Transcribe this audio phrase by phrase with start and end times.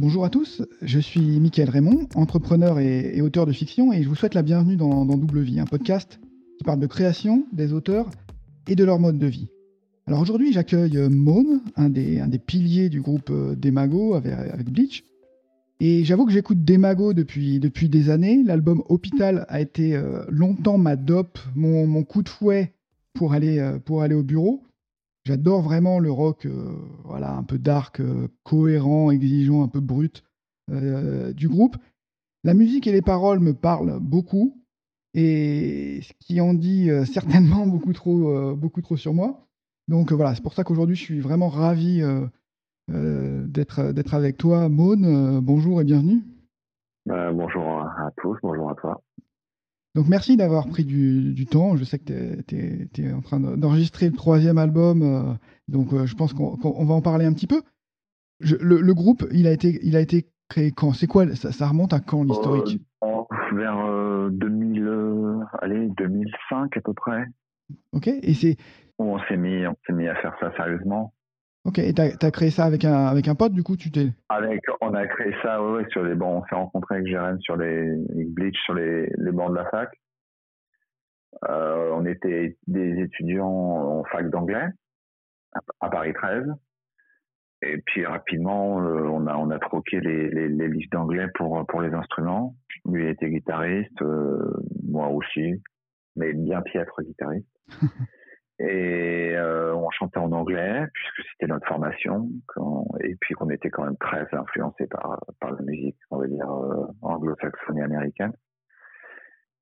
[0.00, 4.14] Bonjour à tous, je suis Mickaël Raymond, entrepreneur et, auteur de fiction, et je vous
[4.14, 6.20] souhaite la bienvenue dans, Double Vie, un podcast
[6.56, 8.08] qui parle de création, des auteurs
[8.66, 9.48] et de leur mode de vie.
[10.06, 14.70] Alors aujourd'hui, j'accueille euh, Môme, un des, un des, piliers du groupe euh, Demago avec,
[14.70, 15.04] Bleach.
[15.80, 18.42] Et j'avoue que j'écoute Demago depuis, depuis des années.
[18.42, 22.72] L'album Hôpital a été euh, longtemps ma dope, mon, coup de fouet
[23.12, 23.60] pour aller
[24.14, 24.62] au bureau.
[25.30, 30.24] J'adore vraiment le rock, euh, voilà, un peu dark, euh, cohérent, exigeant, un peu brut
[30.72, 31.76] euh, du groupe.
[32.42, 34.60] La musique et les paroles me parlent beaucoup,
[35.14, 39.46] et ce qui en dit certainement beaucoup trop, beaucoup trop sur moi.
[39.86, 42.02] Donc voilà, c'est pour ça qu'aujourd'hui je suis vraiment ravi
[42.88, 45.38] d'être avec toi, Maune.
[45.38, 46.22] bonjour et bienvenue.
[47.06, 49.00] Bonjour à tous, bonjour à toi.
[49.94, 51.76] Donc merci d'avoir pris du, temps.
[51.76, 55.34] Je sais que tu es, en train d'enregistrer le troisième album, euh,
[55.68, 57.62] donc euh, je pense qu'on va en parler un petit peu.
[58.40, 60.92] le, groupe, il a été, il a été créé quand?
[60.92, 62.80] C'est quoi ça, remonte à quand l'historique?
[63.02, 63.06] Euh,
[63.52, 67.24] Vers 2000, allez, 2005 à peu près.
[67.92, 68.56] Ok, et c'est.
[68.98, 71.12] On s'est mis, on s'est mis à faire ça sérieusement.
[71.64, 74.08] Ok, et tu as, créé ça avec un, avec un pote, du coup, tu t'es...
[74.30, 77.56] Avec, on a créé ça, ouais, sur les bancs, on s'est rencontré avec Jérém sur
[77.56, 77.96] les,
[78.28, 79.90] Bleach sur les, les bancs de la fac.
[81.48, 84.68] Euh, on était des étudiants en fac d'anglais,
[85.80, 86.46] à, Paris 13.
[87.62, 91.66] Et puis rapidement, euh, on, a, on a troqué les, les, les livres d'anglais pour,
[91.66, 92.56] pour les instruments.
[92.86, 95.62] Lui était guitariste, euh, moi aussi,
[96.16, 97.46] mais bien piètre guitariste.
[98.60, 102.28] Et euh, on chantait en anglais, puisque c'était notre formation,
[103.02, 106.50] et puis qu'on était quand même très influencé par, par la musique, on va dire,
[106.50, 108.34] euh, anglo-saxonne américaine.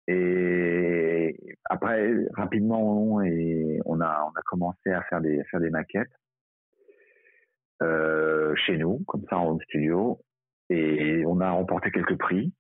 [0.08, 6.08] Et après, rapidement, et on, a, on a commencé à faire des, faire des maquettes
[7.82, 10.18] euh, chez nous, comme ça en studio,
[10.70, 12.52] et on a remporté quelques prix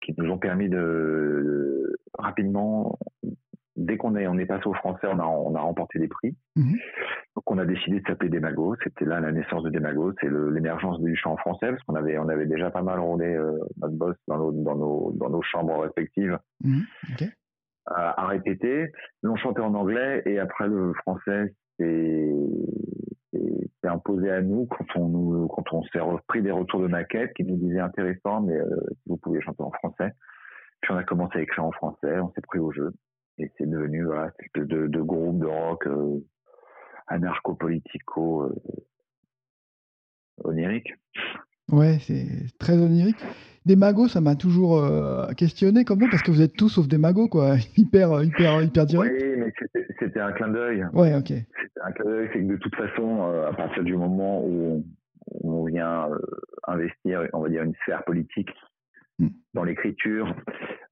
[0.00, 2.98] qui nous ont permis de rapidement
[3.76, 6.36] dès qu'on est, on est passé au français, on a, on a remporté des prix.
[6.56, 6.76] Mhm.
[7.34, 8.76] Donc on a décidé de s'appeler Demago.
[8.82, 10.12] C'était là la naissance de Demago.
[10.20, 13.58] C'est l'émergence du chant français parce qu'on avait, on avait déjà pas mal roulé euh,
[13.80, 16.38] notre boss dans nos, dans nos, dans nos chambres respectives.
[16.62, 16.84] Mhm.
[17.86, 18.92] À, répéter.
[19.24, 22.30] on chantait en anglais et après le français c'est
[23.82, 27.42] imposé à nous quand on nous, quand on s'est repris des retours de maquettes qui
[27.42, 30.12] nous disaient intéressant mais euh, vous pouvez chanter en français.
[30.80, 32.92] Puis on a commencé à écrire en français, on s'est pris au jeu.
[33.38, 36.18] Et c'est devenu voilà, de, de groupe de rock euh,
[37.08, 38.54] anarcho-politico euh,
[40.44, 40.94] onirique.
[41.70, 42.26] Ouais, c'est
[42.58, 43.24] très onirique.
[43.64, 46.88] Des magots, ça m'a toujours euh, questionné comme nom parce que vous êtes tous sauf
[46.88, 47.56] des magots, quoi.
[47.76, 49.14] Hyper, hyper, hyper direct.
[49.18, 49.52] Oui, mais
[49.98, 50.84] c'était un clin d'œil.
[50.92, 51.28] Ouais, ok.
[51.28, 54.84] C'était un clin d'œil, c'est que de toute façon, à partir du moment où
[55.42, 56.08] on, on vient
[56.66, 58.50] investir, on va dire, une sphère politique.
[59.54, 60.34] Dans l'écriture,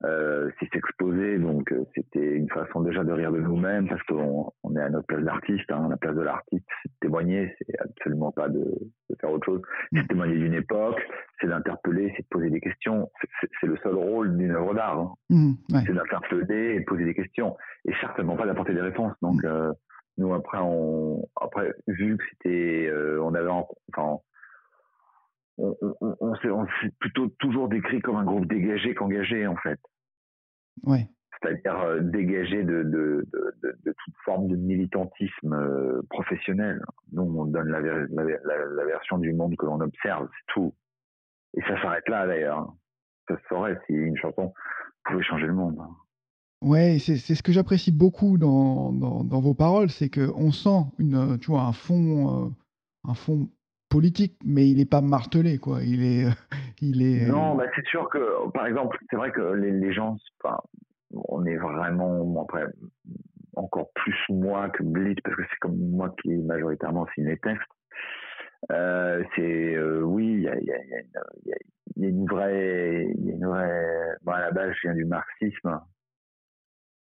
[0.04, 1.38] euh, c'est s'exposer.
[1.38, 4.88] Donc, euh, c'était une façon déjà de rire de nous-mêmes parce qu'on on est à
[4.90, 5.70] notre place d'artiste.
[5.70, 9.46] Hein, la place de l'artiste, c'est de témoigner, c'est absolument pas de, de, faire autre
[9.46, 9.62] chose.
[9.92, 11.00] C'est de témoigner d'une époque,
[11.40, 13.10] c'est d'interpeller, c'est de poser des questions.
[13.60, 14.98] C'est le seul rôle d'une œuvre d'art.
[14.98, 15.14] Hein.
[15.30, 15.52] Mm,
[15.86, 17.56] c'est d'interpeller et de poser des questions.
[17.84, 19.14] Et certainement pas d'apporter des réponses.
[19.22, 19.72] Donc, euh,
[20.18, 24.18] nous, après, on, après, vu que c'était, euh, on avait, enfin,
[25.60, 29.78] on, s'est plutôt toujours décrit comme un groupe dégagé qu'engagé, en fait.
[31.42, 33.26] C'est-à-dire euh, dégagé de, de,
[33.84, 36.82] toute forme de militantisme euh, professionnel.
[37.12, 40.74] Nous, on donne la, la, version du monde que l'on observe, c'est tout.
[41.54, 42.74] Et ça s'arrête là, d'ailleurs.
[43.28, 44.52] Ça se saurait si une chanson
[45.04, 45.78] pouvait changer le monde.
[46.62, 51.50] Ouais, c'est ce que j'apprécie beaucoup dans, dans, vos paroles, c'est qu'on sent une, tu
[51.50, 52.50] vois, un fond, euh,
[53.04, 53.48] un fond
[53.90, 55.82] politique, mais il n'est pas martelé, quoi.
[55.82, 56.26] Il est,
[56.80, 57.26] il est.
[57.26, 60.16] Non, bah c'est sûr que, par exemple, c'est vrai que les, gens,
[61.12, 62.64] on est vraiment, après,
[63.56, 67.70] encore plus moi que Blitz, parce que c'est comme moi qui majoritairement signe les textes.
[68.70, 71.50] Euh, c'est oui, il y a, y, a, y,
[71.96, 74.16] y a, une vraie, y a une vraie.
[74.22, 75.80] Bon, à la base, je viens du marxisme,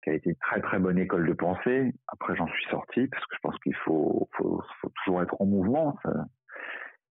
[0.04, 1.94] qui a été une très très bonne école de pensée.
[2.08, 5.46] Après, j'en suis sorti parce que je pense qu'il faut, faut, faut, toujours être en
[5.46, 5.98] mouvement.
[6.04, 6.12] Ça,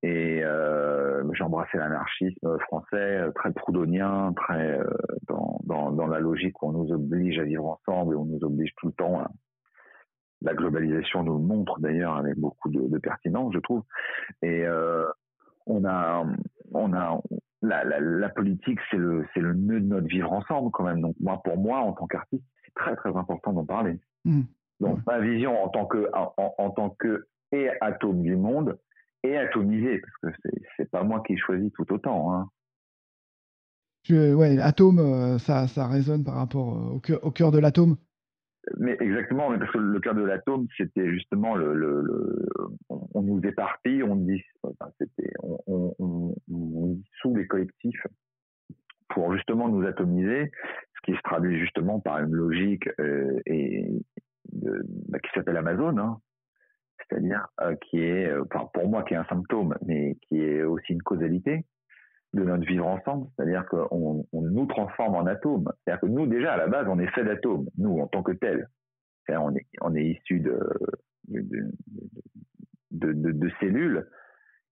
[0.02, 4.84] et euh, j'ai embrassé l'anarchisme français, euh, très proudhonien, très euh,
[5.26, 8.44] dans, dans, dans, la logique où on nous oblige à vivre ensemble et on nous
[8.44, 9.24] oblige tout le temps.
[10.42, 13.82] La globalisation nous montre d'ailleurs avec beaucoup de, de, pertinence, je trouve.
[14.42, 15.06] Et euh,
[15.66, 16.26] on a,
[16.72, 17.20] on a
[17.62, 21.00] la, la, la politique, c'est le, c'est le nœud de notre vivre ensemble quand même.
[21.00, 23.98] Donc moi, pour moi, en tant qu'artiste, c'est très très important d'en parler.
[24.26, 24.42] Mmh.
[24.80, 28.76] Donc ma vision en tant que, en, en tant que et atome du monde,
[29.28, 32.32] et atomisé, parce que c'est pas moi qui choisis tout autant.
[32.32, 32.48] Hein.
[34.10, 37.96] ouais, atome, euh, ça, ça résonne par rapport au cœur, au cœur de l'atome.
[38.78, 42.48] Mais exactement, mais parce que le cœur de l'atome, c'était justement le, le,
[42.88, 48.04] on, nous éparpille, on dit, enfin, c'était, on, on, on, dissout les collectifs
[49.08, 50.50] pour justement nous atomiser,
[50.96, 53.88] ce qui se traduit justement par une logique euh, et
[54.52, 56.20] bah, qui s'appelle Amazon, hein,
[57.08, 60.62] c'est-à-dire euh, qui est, euh, enfin, pour moi, qui est un symptôme, mais qui est
[60.62, 61.64] aussi une causalité
[62.34, 65.72] de notre vivre ensemble, c'est-à-dire qu'on on nous transforme en atomes.
[65.84, 68.32] C'est-à-dire que nous, déjà, à la base, on est fait d'atomes, nous, en tant que
[68.32, 68.68] tels.
[69.28, 70.60] On est, on est issu de,
[71.28, 74.06] de, de, cellules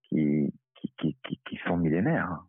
[0.04, 0.52] qui,
[0.98, 2.44] qui, qui, sont millénaires.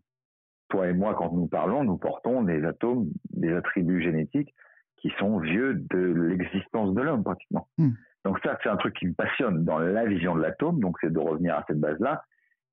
[0.70, 4.54] Toi et moi, quand nous parlons, nous portons des atomes, des attributs génétiques
[4.98, 7.68] qui sont vieux de l'existence de l'homme, pratiquement.
[7.78, 7.94] Hmm.
[8.26, 11.14] Donc ça, c'est un truc qui me passionne dans la vision de l'atome, donc c'est
[11.14, 12.24] de revenir à cette base-là.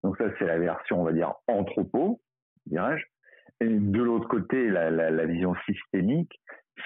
[0.02, 2.20] Donc ça, c'est la version, on va dire, anthropo,
[2.66, 3.04] dirais-je.
[3.60, 6.40] Et de l'autre côté, la, vision systémique,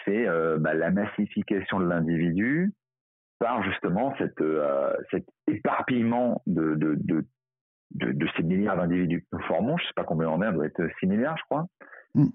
[0.05, 2.75] c'est euh, bah, la massification de l'individu
[3.39, 9.79] par justement cette, euh, cet éparpillement de, de ces milliards d'individus que nous formons.
[9.79, 11.67] Je ne sais pas combien on est, on doit être 6 milliards, je crois.
[12.15, 12.31] Hmm.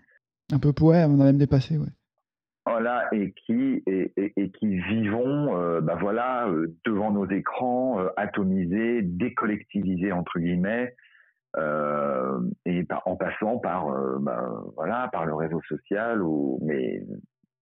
[0.53, 1.87] Un peu, ouais, on a même dépassé, ouais.
[2.65, 7.99] Voilà, et qui, et, et, et qui vivons euh, bah voilà, euh, devant nos écrans,
[7.99, 10.95] euh, atomisés, décollectivisés, entre guillemets,
[11.57, 13.87] euh, et par, en passant par,
[14.19, 16.21] bah, voilà, par le réseau social.
[16.21, 17.01] Ou, mais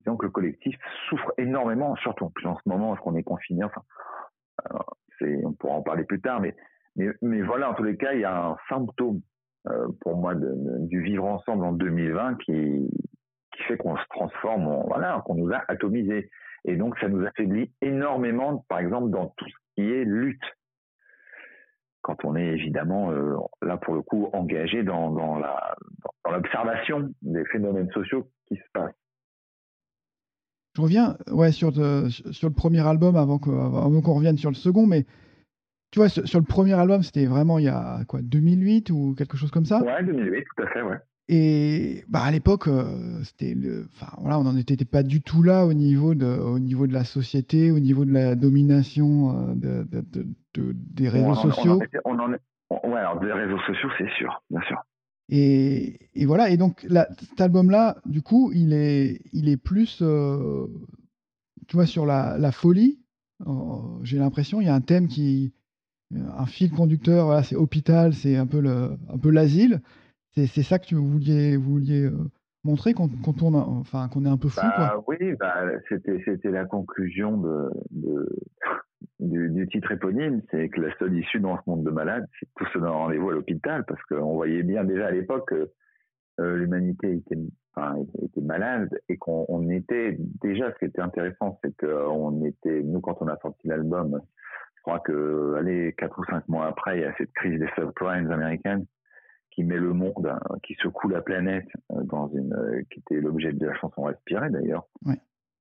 [0.02, 0.76] disons que le collectif
[1.08, 3.64] souffre énormément, surtout en plus en ce moment, parce qu'on est confiné.
[3.64, 3.84] Enfin,
[5.18, 6.54] c'est, on pourra en parler plus tard, mais,
[6.98, 9.22] mais, mais, voilà, en tous les cas, il y a un symptôme
[10.02, 10.54] pour moi de,
[10.88, 12.90] du vivre ensemble en 2020 qui,
[13.60, 16.30] qui fait qu'on se transforme, voilà, qu'on nous a atomisés.
[16.66, 20.44] Et donc, ça nous affaiblit énormément, par exemple, dans tout ce qui est lutte.
[22.02, 25.42] Quand on est évidemment, euh, là pour le coup, engagé dans, dans
[26.32, 28.96] l'observation des phénomènes sociaux qui se passent.
[30.76, 35.06] Je reviens ouais, sur, sur le premier album avant qu'on revienne sur le second, mais
[35.92, 39.36] tu vois, sur, le premier album, c'était vraiment il y a quoi, 2008 ou quelque
[39.36, 39.82] chose comme ça?
[39.82, 41.00] Ouais, 2008, tout à fait, ouais.
[41.32, 45.44] Et bah, à l'époque, euh, c'était le, enfin voilà, on n'en était pas du tout
[45.44, 49.54] là au niveau de, au niveau de la société, au niveau de la domination euh,
[49.54, 51.80] de, de, de, des réseaux sociaux.
[52.04, 54.84] On en ouais, alors des réseaux sociaux, c'est sûr, bien sûr.
[55.30, 60.00] Et, et voilà, et donc là, cet album-là, du coup, il est, il est plus,
[60.02, 60.66] euh,
[61.68, 62.98] tu vois, sur la, la folie.
[64.02, 65.54] J'ai l'impression, il y a un thème qui,
[66.12, 69.82] un fil conducteur, voilà, c'est hôpital, c'est un peu le, un peu l'asile.
[70.48, 71.56] C'est ça que vous vouliez,
[72.06, 72.12] euh,
[72.64, 76.66] montrer quand, quand on enfin, qu'on est un peu fou bah, Oui, bah, c'était la
[76.66, 78.30] conclusion de, de
[79.20, 82.48] du, du, titre éponyme, c'est que la seule issue dans ce monde de malades, c'est
[82.56, 85.72] tout se donner rendez-vous à l'hôpital, parce qu'on voyait bien déjà à l'époque que
[86.40, 87.38] euh, l'humanité était,
[87.76, 93.02] enfin, était malade et qu'on était déjà, ce qui était intéressant, c'est qu'on était, nous
[93.02, 94.22] quand on a sorti l'album,
[94.76, 97.70] je crois que, allez, quatre ou cinq mois après, il y a cette crise des
[97.76, 98.86] subprimes américaines
[99.52, 103.22] qui met le monde, hein, qui secoue la planète euh, dans une, euh, qui était
[103.22, 104.88] l'objet de la chanson Respirer d'ailleurs.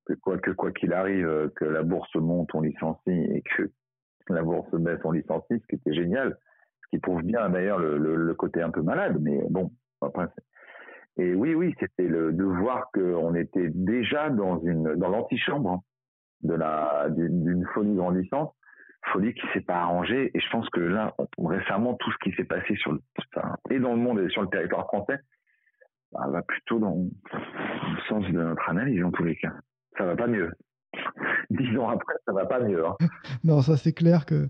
[0.06, 3.70] Que quoi que quoi qu'il arrive, euh, que la bourse monte, on licencie et que
[4.29, 6.39] la bourse baisse, on licencie, ce qui était génial,
[6.82, 9.70] ce qui prouve bien d'ailleurs le, le, côté un peu malade, mais bon,
[10.01, 10.29] après.
[11.19, 15.82] Et oui, oui, c'était le de voir qu'on était déjà dans une dans l'antichambre
[16.43, 18.55] de la d'une folie grandissante
[19.12, 20.31] folie qui s'est pas arrangée.
[20.34, 23.00] Et je pense que là, récemment, tout ce qui s'est passé sur le,
[23.70, 25.19] et dans le monde et sur le territoire français,
[26.12, 29.52] bah, va plutôt dans le sens de notre analyse en tous les cas.
[29.96, 30.50] Ça va pas mieux.
[31.50, 32.86] Dix ans après, ça va pas mieux.
[32.86, 32.96] Hein.
[33.44, 34.48] non, ça c'est clair que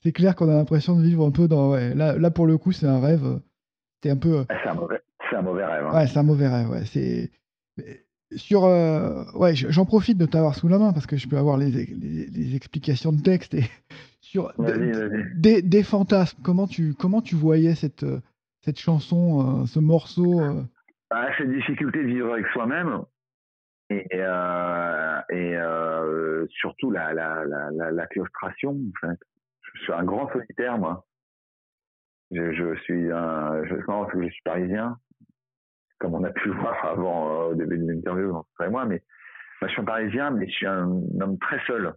[0.00, 1.72] c'est clair qu'on a l'impression de vivre un peu dans.
[1.72, 3.40] Ouais, là, là, pour le coup, c'est un rêve.
[4.02, 4.44] C'est un peu.
[4.48, 5.86] C'est un mauvais, c'est un mauvais rêve.
[5.86, 5.94] Hein.
[5.94, 6.68] Ouais, c'est un mauvais rêve.
[6.68, 7.30] Ouais, c'est
[8.36, 11.56] sur, euh, ouais, j'en profite de t'avoir sous la main parce que je peux avoir
[11.56, 13.64] les, les, explications de texte et
[14.34, 14.52] sur
[15.36, 16.40] des, des, fantasmes.
[16.42, 18.04] Comment tu, comment tu voyais cette,
[18.62, 20.62] cette chanson, euh, ce morceau euh?
[21.10, 23.02] ah, Cette difficulté de vivre avec soi-même
[23.90, 25.56] et, et
[26.50, 28.70] surtout la, la, la, la, claustration.
[28.70, 29.18] En fait.
[29.74, 31.06] Je suis un grand solitaire, moi.
[32.30, 34.98] Je, je suis un, je, je suis parisien
[36.04, 39.02] comme on a pu le voir avant euh, au début de l'interview entre moi, mais
[39.60, 41.94] moi, je suis un parisien, mais je suis un homme très seul.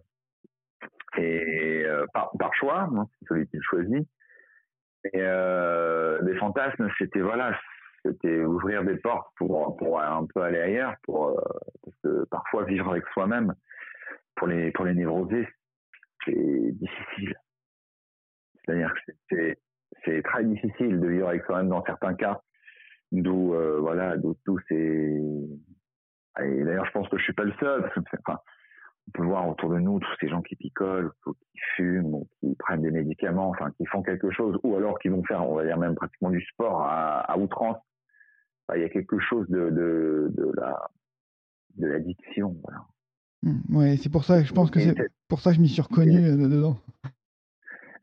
[1.16, 4.06] Et euh, par, par, choix, hein, c'est celui qui choisit.
[5.04, 7.58] Et euh, les fantasmes, c'était voilà,
[8.04, 11.42] c'était ouvrir des portes pour pour un peu aller ailleurs, pour euh,
[11.82, 13.54] parce que parfois vivre avec soi-même
[14.36, 15.48] pour les pour les névrosés,
[16.24, 17.34] c'est difficile.
[18.64, 19.58] C'est-à-dire que c'est
[20.04, 22.40] c'est très difficile de vivre avec soi-même dans certains cas.
[23.10, 24.74] D'où, voilà, d'où tous ces.
[26.40, 27.90] Et d'ailleurs, je pense que je suis pas le seul.
[28.26, 28.38] Enfin,
[29.08, 32.54] on peut voir autour de nous tous ces gens qui picolent, qui fument, ou qui
[32.56, 35.64] prennent des médicaments, enfin, qui font quelque chose, ou alors qui vont faire, on va
[35.64, 37.78] dire même pratiquement du sport à, outrance.
[38.74, 40.90] il y a quelque chose de, de, de la
[41.76, 42.56] de l'addiction.
[42.62, 42.84] Voilà.
[43.42, 44.94] Mmh, ouais, c'est pour ça, je pense que c'est
[45.28, 46.76] pour ça que je m'y suis reconnu euh, dedans.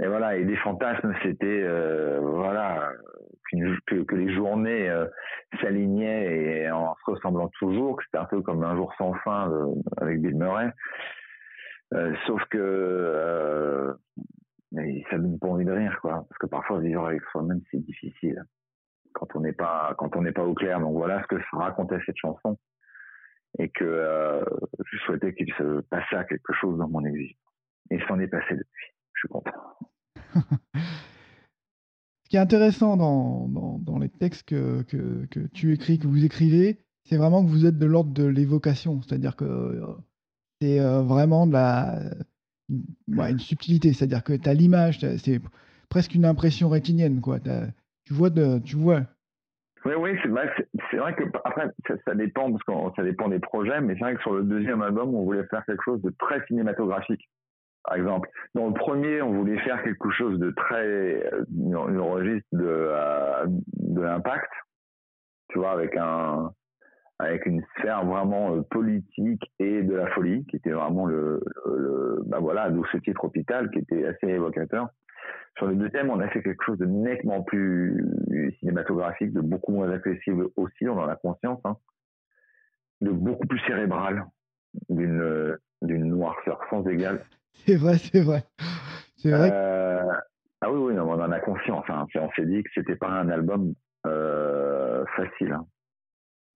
[0.02, 2.92] Et voilà, et des fantasmes, c'était euh, voilà
[3.52, 5.06] que, les journées euh,
[5.62, 9.52] s'alignaient et en se ressemblant toujours, que c'était un peu comme un jour sans fin
[9.98, 10.72] avec Bill Murray.
[12.28, 13.96] sauf que
[15.10, 18.44] ça donne pas envie de rire, quoi, parce que parfois vivre avec soi-même c'est difficile
[19.14, 20.80] quand on n'est pas quand on n'est pas au clair.
[20.80, 22.58] Donc voilà ce que racontait cette chanson
[23.58, 24.44] et que euh,
[24.92, 27.34] je souhaitais qu'il se passât quelque chose dans mon exil.
[27.90, 28.88] Et ça en est passé depuis.
[29.14, 29.52] Je suis content.
[32.24, 34.84] Ce qui est intéressant dans, les textes que,
[35.54, 39.02] tu écris, que vous écrivez, c'est vraiment que vous êtes de l'ordre de l'évocation.
[39.02, 39.86] C'est-à-dire que euh,
[40.60, 42.00] c'est euh, vraiment de la,
[42.70, 43.94] une, subtilité.
[43.94, 45.40] C'est-à-dire que tu as l'image, c'est
[45.90, 47.22] presque une impression rétinienne.
[47.22, 47.40] Quoi.
[47.40, 49.02] Tu vois, tu vois
[49.86, 50.52] oui, oui, c'est vrai,
[50.94, 51.70] vrai que après
[52.06, 54.82] ça, dépend parce que ça dépend des projets, mais c'est vrai que sur le deuxième
[54.82, 57.30] album, on voulait faire quelque chose de très cinématographique.
[57.86, 62.66] Par exemple, dans le premier, on voulait faire quelque chose de très une, registre de
[62.66, 64.52] euh, de l'impact,
[65.50, 66.52] tu vois, avec un
[67.20, 72.24] avec une sphère vraiment euh, politique et de la folie, qui était vraiment le, le,
[72.26, 74.90] bah voilà, d'où ce titre hôpital, qui était assez évocateur.
[75.58, 78.04] Sur le deuxième, on a fait quelque chose de nettement plus
[78.60, 81.78] cinématographique, de beaucoup moins accessible aussi, on en a conscience, hein,
[83.02, 84.26] de beaucoup plus cérébral,
[84.90, 87.24] d'une d'une noirceur sans égale.
[87.66, 88.44] C'est vrai, c'est vrai.
[89.18, 89.52] C'est vrai.
[89.52, 90.14] Euh,
[90.62, 91.86] ah oui, oui, on en a conscience.
[91.90, 92.06] Hein.
[92.16, 93.74] On s'est dit que c'était pas un album
[94.06, 95.54] euh, facile.
[95.54, 95.66] Hein.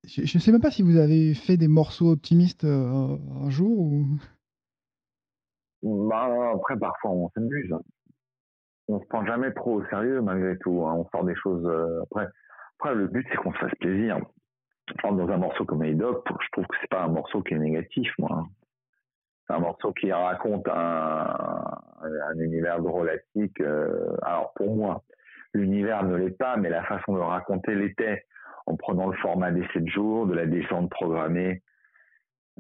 [0.06, 3.80] Je ne sais même pas si vous avez fait des morceaux optimistes euh, un jour
[3.80, 4.06] ou.
[5.82, 7.74] Bah, après, parfois, on s'amuse
[8.92, 10.84] on se prend jamais trop au sérieux malgré tout.
[10.84, 10.96] Hein.
[10.96, 11.64] On sort des choses.
[12.04, 12.28] Après,
[12.80, 14.18] après, le but c'est qu'on se fasse plaisir.
[15.04, 18.10] Dans un morceau comme Doc, je trouve que c'est pas un morceau qui est négatif,
[18.18, 18.48] moi.
[19.50, 21.36] C'est un morceau qui raconte un,
[22.02, 23.60] un univers drôlatique.
[23.62, 25.04] Euh, alors pour moi,
[25.54, 28.26] l'univers ne l'est pas, mais la façon de raconter l'était
[28.68, 31.64] en prenant le format des 7 jours, de la descente programmée,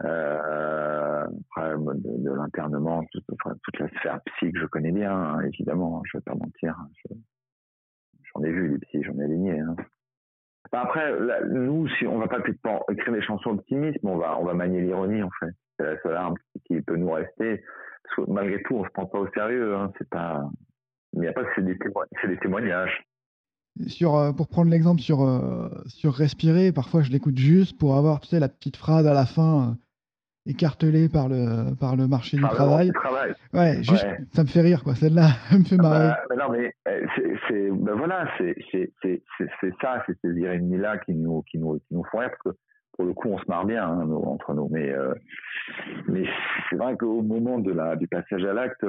[0.04, 1.28] euh,
[1.58, 6.18] de, de l'internement, toute, la sphère psy que je connais bien, hein, évidemment, hein, je
[6.18, 6.76] vais pas mentir.
[6.80, 7.16] Hein,
[8.34, 9.62] j'en ai vu des psys, j'en ai aligné.
[10.72, 11.14] Après,
[11.50, 12.40] nous, si on va pas
[12.92, 15.52] écrire des chansons optimistes, on va, on va manier l'ironie en fait.
[15.78, 16.36] C'est la seule arme
[16.66, 17.64] qui, peut nous rester.
[18.28, 19.76] Malgré tout, on se prend pas au sérieux.
[19.76, 20.44] Hein, c'est pas.
[21.14, 23.04] Il n'y a pas que c'est des, des, témoignages.
[23.88, 28.20] Sur, euh, pour prendre l'exemple sur, euh, sur respirer, parfois je l'écoute juste pour avoir
[28.20, 29.70] tu la petite phrase à la fin.
[29.70, 29.74] Euh,
[30.46, 32.92] écartelé par le, par le marché du travail.
[33.54, 34.96] Ouais, juste, ça me fait rire, quoi.
[34.96, 36.12] Celle-là, me fait marrer.
[36.30, 37.06] Bah, non, mais euh,
[37.48, 38.56] c'est, ben voilà, c'est,
[39.82, 42.60] ça, c'est ces irénies-là qui nous, qui, nous, qui nous font rire, parce que
[42.94, 44.68] pour le coup, on se marre bien hein, entre nous.
[44.72, 45.14] Mais, euh,
[46.08, 46.26] mais
[46.70, 48.86] c'est vrai qu'au moment de la, du passage à l'acte,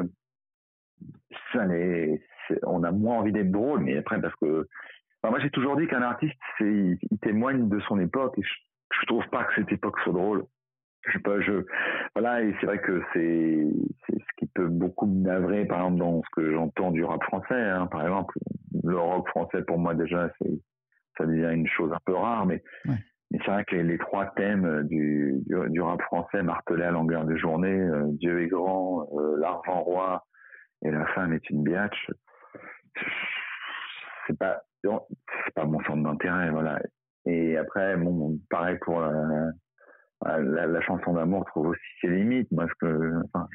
[1.53, 1.65] ça
[2.65, 4.67] on a moins envie d'être drôle, mais après, parce que.
[5.25, 9.07] moi, j'ai toujours dit qu'un artiste, il, il, témoigne de son époque, et je, je
[9.07, 10.45] trouve pas que cette époque soit drôle
[11.07, 11.65] je sais pas, je
[12.15, 13.67] voilà, et c'est vrai que c'est
[14.07, 17.23] c'est ce qui peut beaucoup me navrer, par exemple, dans ce que j'entends du rap
[17.25, 17.55] français.
[17.55, 18.39] Hein, par exemple,
[18.85, 20.61] le rock français pour moi déjà, c'est
[21.17, 24.83] ça devient une chose un peu rare, mais mais c'est vrai que les, trois thèmes
[24.89, 29.83] du, du, rap français martelés à longueur de journée, euh, Dieu est grand, euh, l'argent
[29.83, 30.27] roi
[30.83, 32.11] et la femme est une biatch,
[34.27, 36.81] c'est pas c'est pas mon centre d'intérêt, voilà.
[37.27, 39.51] Et après, bon, pareil pour la,
[40.23, 42.51] la, chanson d'amour trouve aussi ses limites.
[42.53, 43.49] Moi, que, enfin,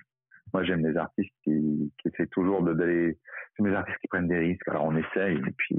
[0.54, 3.18] moi j'aime les artistes qui, qui essaient toujours d'aller.
[3.58, 4.68] J'aime les artistes qui prennent des risques.
[4.68, 5.78] Alors on essaye, et puis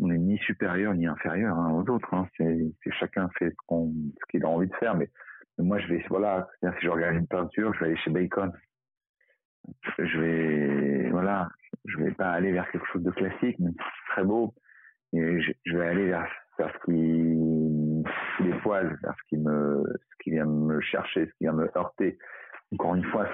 [0.00, 2.12] on n'est ni supérieur ni inférieur hein, aux autres.
[2.12, 2.28] Hein.
[2.36, 4.94] C'est, chacun fait ce, qu'il a envie de faire.
[4.94, 5.08] Mais,
[5.58, 8.52] moi, je vais, voilà, si je regarde une peinture, je vais aller chez Bacon.
[9.98, 11.48] Je vais, voilà,
[11.86, 13.70] je vais pas aller vers quelque chose de classique, mais
[14.10, 14.54] très beau.
[15.12, 16.28] Et je, vais aller vers
[16.58, 16.92] ce qui
[18.40, 22.18] les poils, ce qui me, ce qui vient me chercher, ce qui vient me heurter.
[22.72, 23.28] Encore une fois,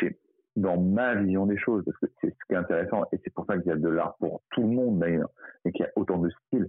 [0.00, 0.18] c'est
[0.54, 3.44] dans ma vision des choses, parce que c'est ce qui est intéressant, et c'est pour
[3.46, 5.28] ça qu'il y a de l'art pour tout le monde d'ailleurs,
[5.64, 6.68] et qu'il y a autant de styles,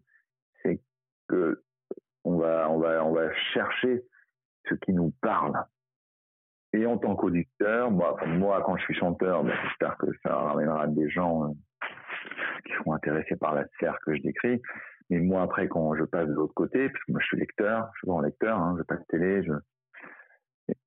[0.61, 0.81] c'est
[1.27, 1.63] que
[2.23, 4.03] on va chercher
[4.69, 5.53] ce qui nous parle.
[6.73, 10.87] Et en tant qu'auditeur, moi, moi, quand je suis chanteur, ben, j'espère que ça ramènera
[10.87, 11.53] des gens euh,
[12.65, 14.61] qui seront intéressés par la sphère que je décris.
[15.09, 17.89] Mais moi, après, quand je passe de l'autre côté, parce que moi, je suis lecteur,
[17.93, 19.53] je suis grand lecteur, hein, je passe télé, je...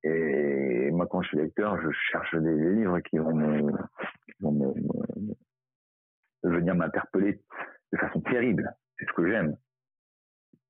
[0.05, 3.73] Et moi, quand je suis lecteur, je cherche des, livres qui vont, me,
[4.27, 4.75] qui vont me,
[6.43, 7.41] venir m'interpeller
[7.93, 8.75] de façon terrible.
[8.99, 9.57] C'est ce que j'aime.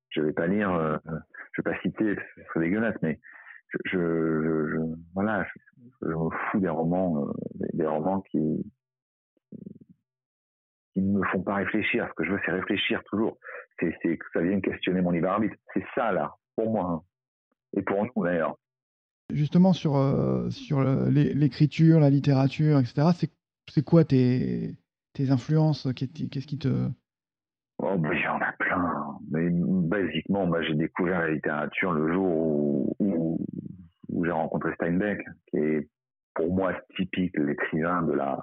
[0.09, 0.97] Je vais pas lire, euh,
[1.51, 3.19] je vais pas citer, ce serait dégueulasse, mais
[3.69, 4.77] je, je, je
[5.13, 5.45] voilà,
[6.01, 7.31] je, me fous des romans, euh,
[7.73, 8.65] des, romans qui,
[10.93, 12.07] qui ne me font pas réfléchir.
[12.09, 13.37] Ce que je veux, c'est réfléchir toujours.
[13.79, 15.55] C'est que ça vienne questionner mon libre arbitre.
[15.73, 16.85] C'est ça, là, pour moi.
[16.85, 17.01] Hein.
[17.77, 18.55] Et pour nous, d'ailleurs.
[19.31, 23.29] Justement, sur, euh, sur l'écriture, la littérature, etc.,
[23.67, 24.75] c'est quoi tes,
[25.13, 25.87] tes influences?
[25.95, 26.89] Qu'est-ce qui te...
[27.77, 29.17] Oh, ben, il y en a plein.
[29.31, 35.57] Mais basiquement, moi, j'ai découvert la littérature le jour où, où, j'ai rencontré Steinbeck, qui
[35.57, 35.89] est
[36.35, 38.37] pour moi typique l'écrivain de la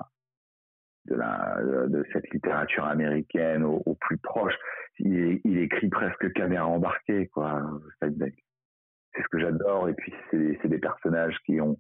[1.11, 4.55] de cette littérature américaine au, plus proche.
[4.99, 7.63] Il, écrit presque caméra embarquée, quoi,
[7.97, 8.35] Steinbeck.
[9.15, 9.89] C'est ce que j'adore.
[9.89, 11.79] Et puis c'est des personnages qui ont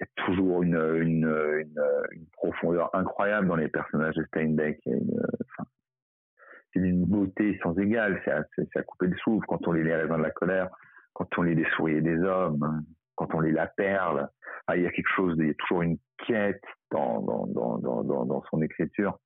[0.00, 1.74] y a toujours une,
[2.32, 4.80] profondeur incroyable dans les personnages de Steinbeck.
[4.86, 8.20] Il y a une, beauté sans égale.
[8.24, 10.68] C'est à, couper le souffle quand on lit Les raisins de la colère,
[11.12, 12.84] quand on lit Les souris des hommes,
[13.14, 14.28] quand on lit La perle.
[14.66, 19.18] Ah, il y a quelque chose, il y a toujours une quête dans, son écriture.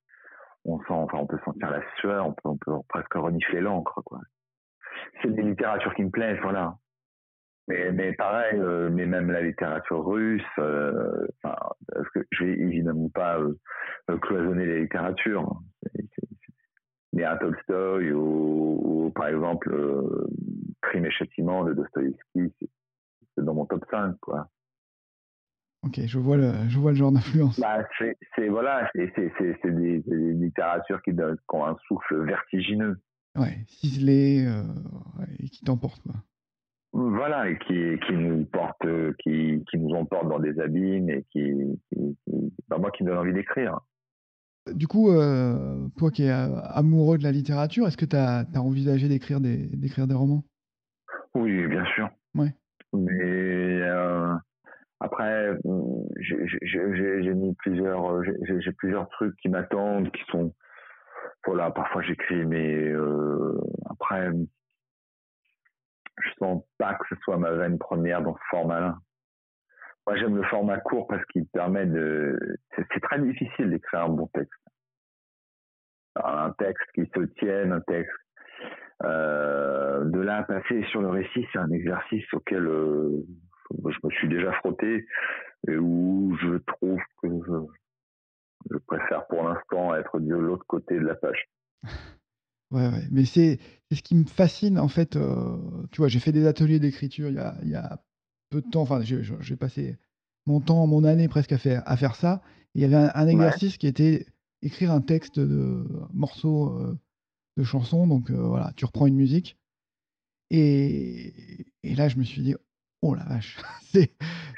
[0.65, 4.21] On sent, enfin, on peut sentir la sueur, on peut, presque renifler l'encre, quoi.
[5.23, 6.77] C'est des littératures qui me plaisent, voilà.
[7.67, 13.39] Mais, pareil, euh, mais même la littérature russe, euh, parce que je vais évidemment pas
[13.39, 15.61] euh, cloisonner les littératures.
[17.15, 19.73] Mais à Tolstoï ou, par exemple
[20.83, 24.49] Crime et châtiment de Dostoïevski, c'est dans mon top 5, quoi.
[25.85, 27.61] Ok, je vois le, je vois le genre d'influence.
[27.61, 29.11] Bah, c'est voilà, c'est
[29.65, 31.21] des, des, littératures qui, qui,
[31.53, 32.97] ont un souffle vertigineux.
[33.37, 34.47] Ouais, ciselé
[35.41, 36.15] et qui t'emportent, quoi.
[36.97, 38.87] Voilà, et qui, qui nous porte,
[39.19, 41.53] qui, qui nous emporte dans des abîmes et qui,
[41.91, 42.17] qui,
[42.69, 43.81] bah, moi qui me donne envie d'écrire.
[44.73, 48.61] Du coup, euh, toi qui es amoureux de la littérature, est-ce que tu as, as,
[48.61, 50.45] envisagé d'écrire des, romans?
[51.35, 52.09] Oui, bien sûr.
[52.37, 52.55] Ouais.
[52.93, 54.33] Mais euh,
[55.01, 55.51] après,
[56.21, 60.55] j'ai mis plusieurs, j'ai plusieurs trucs qui m'attendent, qui sont,
[61.47, 64.31] voilà, parfois j'écris, mais euh, après,
[66.23, 68.97] je sens pas que ce soit ma veine première dans ce format-là.
[70.07, 72.39] Moi, j'aime le format court parce qu'il permet de.
[72.77, 74.61] C'est très difficile d'écrire un bon texte.
[76.17, 78.13] Un texte qui se tienne, un texte.
[79.03, 83.25] Euh, de là à passer sur le récit, c'est un exercice auquel euh,
[83.71, 85.07] je me suis déjà frotté
[85.69, 87.29] et où je trouve que
[88.71, 91.49] je préfère pour l'instant être de l'autre côté de la page.
[92.71, 93.61] Ouais, ouais, mais c'est
[93.93, 95.57] ce qui me fascine en fait, euh,
[95.93, 96.09] tu vois?
[96.09, 98.03] J'ai fait des ateliers d'écriture il y a il y a
[98.51, 99.97] peu de temps, enfin j'ai passé
[100.47, 102.43] mon temps, mon année presque à faire à faire ça.
[102.75, 104.27] il y avait un exercice qui était
[104.63, 106.99] écrire un texte de morceau, euh,
[107.59, 109.57] de chanson donc euh, voilà, tu reprends une musique
[110.51, 112.55] et et là je me suis dit:
[113.05, 114.11] «Oh la vache!» c'est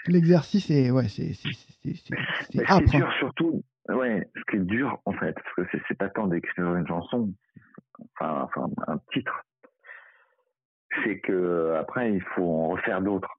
[0.07, 2.81] l'exercice est ouais, c'est c'est hein.
[2.87, 6.77] dur surtout ouais, ce qui est dur en fait, parce que c'est pas tant d'écrire
[6.77, 7.33] une chanson,
[8.21, 8.49] enfin,
[8.87, 9.45] un titre,
[11.03, 13.33] c'est que après il faut en refaire d'autres.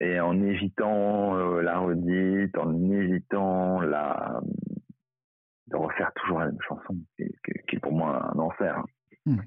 [0.00, 4.40] Et en évitant euh, la redite, en évitant la
[5.68, 8.84] de refaire toujours la même chanson, qui, est pour moi un enfer.
[9.24, 9.38] Mmh,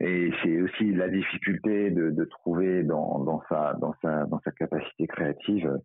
[0.00, 5.78] Et c'est aussi la difficulté de, trouver dans, sa, dans, sa, dans sa capacité créative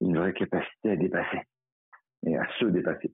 [0.00, 1.40] une vraie capacité à dépasser
[2.26, 3.12] et à se dépasser.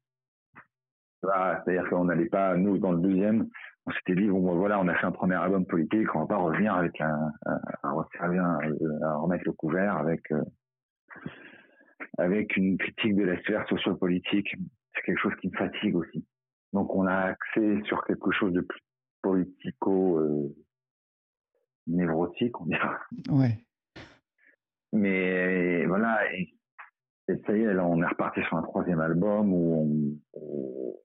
[1.23, 3.49] C'est-à-dire qu'on n'allait pas, nous, dans le deuxième,
[3.87, 6.37] on s'était dit, bon, voilà, on a fait un premier album politique, on va pas
[6.37, 10.43] revenir avec un, un, un, remettre le couvert avec, euh,
[12.19, 14.55] avec une critique de la sphère sociopolitique.
[14.95, 16.25] C'est quelque chose qui me fatigue aussi.
[16.73, 18.81] Donc, on a axé sur quelque chose de plus
[19.23, 20.55] politico, euh,
[21.87, 22.69] névrotique, on.
[23.31, 23.59] Ouais.
[24.93, 26.49] Mais voilà, et,
[27.47, 31.01] ça y est, là, on est reparti sur un troisième album où on,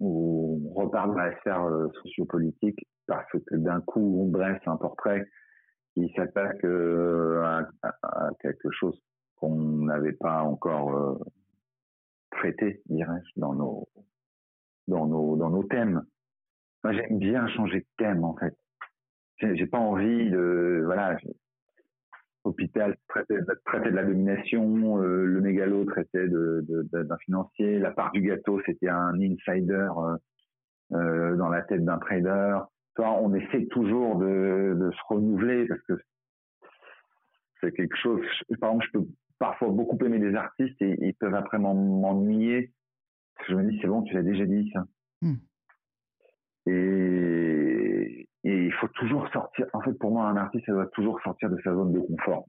[0.00, 4.76] où on repart dans la sphère euh, sociopolitique parce que d'un coup on dresse un
[4.76, 5.26] portrait
[5.94, 7.42] qui s'attaque euh,
[7.82, 9.00] à, quelque chose
[9.36, 11.18] qu'on n'avait pas encore euh,
[12.30, 13.88] traité, dirais-je, dans nos
[14.88, 16.04] dans nos dans nos thèmes.
[16.86, 18.54] Moi j'aime bien changer de thème en fait.
[19.40, 21.16] J'ai pas envie de voilà.
[22.44, 28.88] Hôpital traitait, de la domination, le mégalo traitait d'un financier, la part du gâteau c'était
[28.88, 29.88] un insider
[30.92, 32.60] dans la tête d'un trader.
[32.94, 35.94] Toi, on essaie toujours de, de se renouveler parce que
[37.60, 38.20] c'est quelque chose.
[38.60, 39.06] Par exemple, je peux
[39.40, 42.70] parfois beaucoup aimer des artistes et ils peuvent après m'ennuyer.
[43.48, 44.84] Je me dis, c'est bon, tu l'as déjà dit, ça.
[45.20, 45.34] Hmm.
[46.66, 49.66] Et, il faut toujours sortir.
[49.72, 52.46] En fait, pour moi, un artiste, ça doit toujours sortir de sa zone de confort.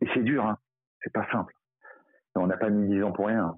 [0.00, 0.58] Et c'est dur, hein.
[1.02, 1.54] C'est pas simple.
[2.34, 3.56] on n'a pas mis 10 ans pour rien.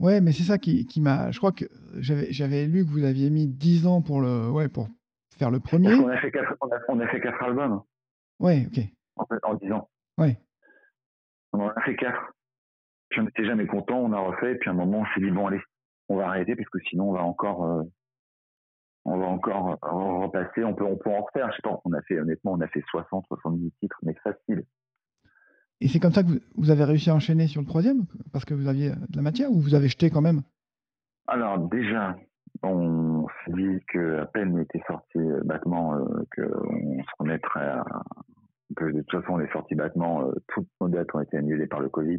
[0.00, 1.30] Ouais, mais c'est ça qui, qui m'a.
[1.30, 1.64] Je crois que
[1.98, 4.88] j'avais, lu que vous aviez mis 10 ans pour le, ouais, pour
[5.36, 5.94] faire le premier.
[5.94, 7.82] on a fait quatre, on a, on a fait quatre albums.
[8.38, 8.84] Ouais, ok.
[9.16, 9.88] En, fait, en 10 ans.
[10.18, 10.38] Ouais.
[11.52, 12.32] On en a fait quatre.
[13.08, 15.30] Puis on n'était jamais content, on a refait, puis à un moment, on s'est dit,
[15.30, 15.60] bon, allez,
[16.08, 17.82] on va arrêter, parce que sinon, on va encore, euh,
[19.08, 19.78] on va encore
[20.20, 21.50] repasser, on peut, on peut en refaire.
[21.50, 24.64] Je sais pas, on a fait, honnêtement, on a fait 60, 70 titres, mais facile.
[25.80, 28.06] Et c'est comme ça que vous, avez réussi à enchaîner sur le troisième?
[28.32, 30.42] Parce que vous aviez de la matière ou vous avez jeté quand même?
[31.28, 32.16] Alors, déjà,
[32.62, 37.84] on s'est dit qu'à peine était sorti Battement, euh, qu'on se remettrait à,
[38.76, 41.80] que de toute façon, les sorties battements, euh, toutes nos dates ont été annulées par
[41.80, 42.18] le Covid.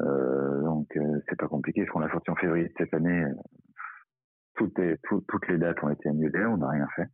[0.00, 1.84] Euh, donc, euh, c'est pas compliqué.
[1.84, 3.24] Ce qu'on a sorti en février de cette année,
[4.58, 6.44] toutes, toutes les dates ont été annulées.
[6.44, 7.06] On n'a rien fait.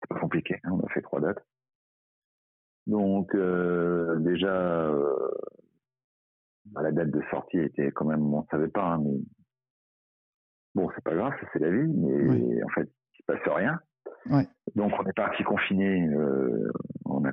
[0.00, 0.56] C'est pas compliqué.
[0.64, 1.44] Hein, on a fait trois dates.
[2.86, 3.36] Donc,
[4.22, 4.90] déjà,
[6.66, 9.20] bah, la date de sortie était quand même, on savait pas, hein, mais
[10.74, 11.86] bon, c'est pas grave, c'est la vie.
[11.86, 13.78] Mais en fait, il se passe rien.
[14.74, 16.06] Donc on est parti confiné.
[16.08, 16.70] Euh,
[17.04, 17.32] on a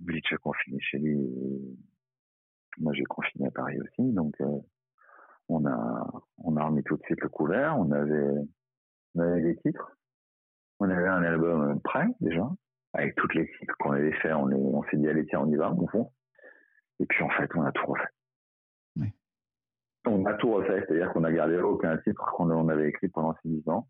[0.00, 1.16] Bleach a confiné chez lui.
[2.78, 4.12] moi j'ai confiné à Paris aussi.
[4.12, 4.58] Donc euh,
[5.48, 7.76] on a on a remis tout de suite le couvert.
[7.78, 8.34] On avait
[9.14, 9.92] on avait des titres.
[10.78, 12.48] On avait un album prêt déjà
[12.92, 14.32] avec toutes les titres qu'on avait fait.
[14.32, 16.12] On, on s'est dit allez tiens on y va au fond.
[17.00, 18.08] Et puis en fait on a tout refait.
[20.06, 23.48] On a tout refait, c'est-à-dire qu'on a gardé aucun titre qu'on avait écrit pendant ces
[23.48, 23.88] 10 ans.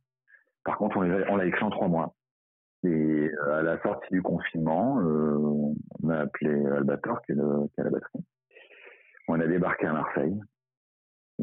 [0.65, 2.15] Par contre, on l'a écrit en trois mois.
[2.85, 5.37] Et euh, à la sortie du confinement, euh,
[6.03, 8.25] on a appelé Albator, qui est, la batterie.
[9.29, 10.39] On a débarqué à Marseille.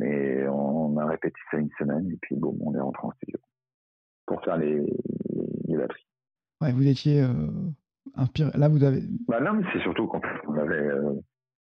[0.01, 2.09] Et on a répété ça une semaine.
[2.11, 3.39] Et puis, bon, on est rentré en studio
[4.25, 4.81] pour faire les,
[5.67, 6.07] batteries.
[6.61, 7.49] Ouais, vous étiez euh,
[8.15, 8.51] inspiré.
[8.55, 9.01] Là, vous avez.
[9.27, 10.21] Bah non, mais c'est surtout qu'on
[10.57, 10.89] avait,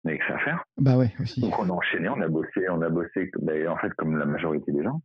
[0.05, 0.65] que ça à faire.
[0.79, 1.41] Bah ouais, aussi.
[1.41, 4.27] Donc on a enchaîné, on a bossé, on a bossé, ben, en fait, comme la
[4.27, 5.03] majorité des gens.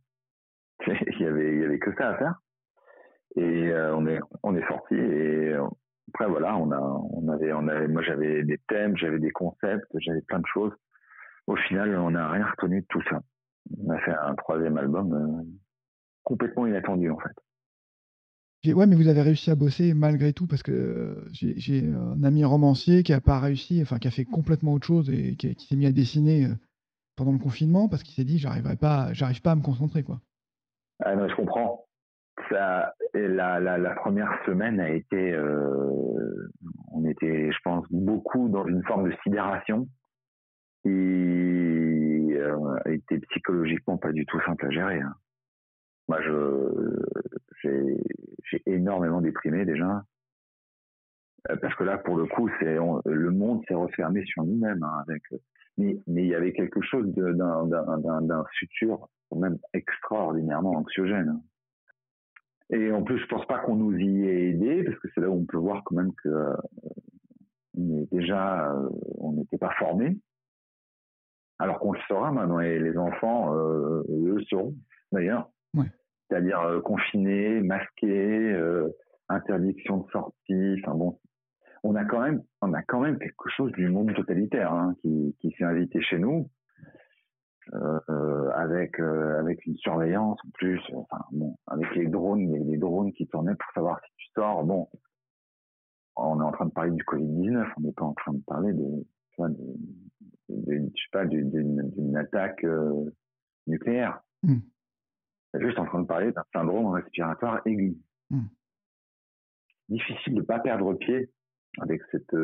[0.86, 2.34] il y avait, il y avait que ça à faire.
[3.36, 5.66] Et euh, on est, on est sorti et euh,
[6.12, 9.86] après voilà, on a, on avait, on avait, moi j'avais des thèmes, j'avais des concepts,
[9.98, 10.72] j'avais plein de choses.
[11.46, 13.20] Au final, on n'a rien retenu de tout ça.
[13.78, 15.42] On a fait un troisième album euh,
[16.22, 18.72] complètement inattendu en fait.
[18.72, 23.02] Ouais, mais vous avez réussi à bosser malgré tout parce que j'ai un ami romancier
[23.02, 25.74] qui a pas réussi, enfin qui a fait complètement autre chose et qui, qui s'est
[25.74, 26.46] mis à dessiner
[27.16, 30.20] pendant le confinement parce qu'il s'est dit j'arriverai pas, j'arrive pas à me concentrer quoi.
[31.04, 31.86] Ah non, je comprends.
[32.48, 36.50] Ça, la, la, la, première semaine a été, euh,
[36.92, 39.86] on était, je pense, beaucoup dans une forme de sidération
[40.82, 45.00] qui euh, été psychologiquement pas du tout simple à gérer.
[45.00, 45.14] Hein.
[46.08, 47.02] Moi, je,
[47.62, 50.04] j'ai énormément déprimé déjà.
[51.50, 54.82] Euh, parce que là, pour le coup, c'est le monde s'est refermé sur nous-mêmes.
[54.82, 55.22] Hein, avec,
[55.78, 61.28] mais, il y avait quelque chose d'un futur même extraordinairement anxiogène.
[61.28, 61.40] Hein.
[62.70, 65.28] Et en plus, je pense pas qu'on nous y ait aidé, parce que c'est là
[65.28, 66.56] où on peut voir quand même que euh,
[67.74, 70.16] déjà, euh, on n'était pas formés.
[71.62, 74.74] Alors qu'on le saura maintenant, et les enfants, euh, le sauront
[75.12, 75.48] d'ailleurs.
[76.28, 78.56] C'est-à-dire confinés, masqués,
[79.28, 80.76] interdiction de sortie.
[80.82, 81.18] Enfin bon,
[81.82, 85.36] on a quand même, on a quand même quelque chose du monde totalitaire hein, qui,
[85.40, 86.48] qui s'est invité chez nous.
[87.74, 93.12] Euh, avec euh, avec une surveillance en plus, enfin bon, avec les drones, les, drones
[93.12, 94.64] qui tournaient pour savoir si tu sors.
[94.64, 94.88] Bon,
[96.16, 98.72] on est en train de parler du Covid-19, on n'est pas en train de parler
[98.72, 99.06] de,
[100.68, 103.10] je sais pas, d'une attaque euh,
[103.66, 104.20] nucléaire.
[104.42, 104.58] Mm.
[105.60, 107.96] Juste en train de parler d'un syndrome respiratoire aigu.
[108.30, 108.46] Mm.
[109.88, 111.30] Difficile de pas perdre pied
[111.80, 112.34] avec cette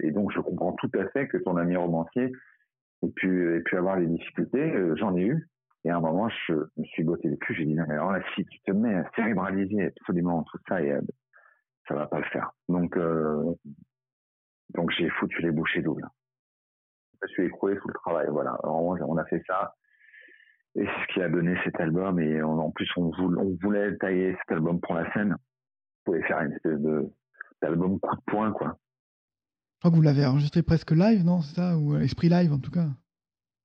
[0.00, 2.30] et donc je comprends tout à fait que ton ami romancier
[3.02, 5.48] et puis avoir les difficultés, euh, j'en ai eu.
[5.84, 8.12] Et à un moment, je me suis botté le cul, j'ai dit, non, mais alors
[8.12, 10.98] là, si tu te mets à cérébraliser absolument tout ça, et,
[11.86, 12.50] ça va pas le faire.
[12.68, 13.54] Donc, euh,
[14.74, 16.08] donc j'ai foutu les bouchées doubles.
[17.26, 18.56] Je me suis écroulé sous le travail, voilà.
[18.64, 19.74] On a fait ça.
[20.76, 22.20] Et c'est ce qui a donné cet album.
[22.20, 25.34] Et en plus, on voulait, on voulait tailler cet album pour la scène.
[25.34, 27.10] On pouvait faire une espèce de,
[27.62, 28.76] d'album coup de poing, quoi.
[29.74, 31.76] Je crois que vous l'avez enregistré presque live, non C'est ça?
[31.76, 32.86] Ou esprit live en tout cas?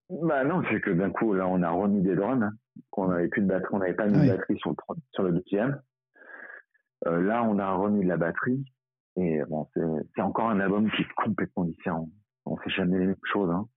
[0.10, 2.43] Bah non, c'est que d'un coup, là, on a remis des drums.
[2.43, 2.52] Hein,
[2.89, 4.76] qu'on n'avait plus de batterie, on n'avait pas mis de batterie sur le,
[5.12, 5.82] sur le deuxième.
[7.06, 8.63] là, on a remis de la batterie.
[9.17, 9.67] Et bon,
[10.15, 12.10] c'est encore un album qui est complètement différent.
[12.45, 13.49] On fait jamais les mêmes choses.
[13.49, 13.67] Hein.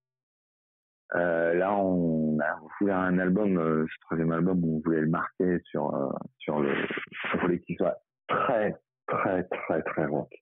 [1.14, 5.08] Euh, là, on a voulu un album, euh, ce troisième album, où on voulait le
[5.08, 6.74] marquer sur euh, sur le,
[7.34, 8.74] on voulait qu'il soit très
[9.06, 10.32] très très très rock.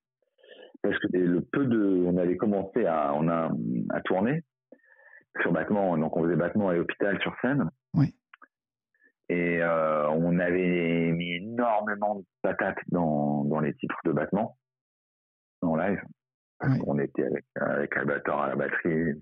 [0.82, 3.50] Parce que le peu de, on avait commencé à, on a
[3.90, 4.42] à tourner
[5.40, 7.68] sur Battement, donc on faisait Battement et Hôpital sur scène.
[7.94, 8.14] Oui.
[9.28, 14.58] Et on avait mis énormément de patates dans dans les titres de Battement
[15.62, 16.02] en live.
[16.86, 19.20] On était avec, avec Albator à la batterie,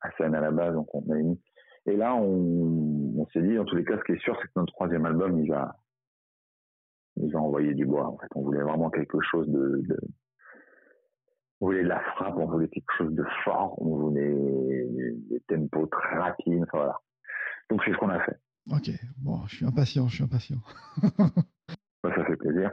[0.00, 1.40] Hassan à la base, donc on a mis.
[1.86, 4.52] Et là, on, s'est dit, en tous les cas, ce qui est sûr, c'est que
[4.56, 5.76] notre troisième album, il va,
[7.16, 8.06] il va envoyer du bois.
[8.06, 9.82] En fait, on voulait vraiment quelque chose de,
[11.60, 14.86] on voulait de la frappe, on voulait quelque chose de fort, on voulait
[15.30, 16.96] des, tempos très rapides, voilà.
[17.70, 18.36] Donc c'est ce qu'on a fait.
[18.70, 20.58] Ok, bon, je suis impatient, je suis impatient.
[22.00, 22.70] Bah, ça fait plaisir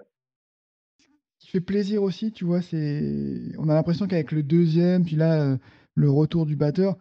[1.55, 5.57] fait plaisir aussi, tu vois, c'est on a l'impression qu'avec le deuxième, puis là, euh,
[5.95, 6.95] le retour du batteur,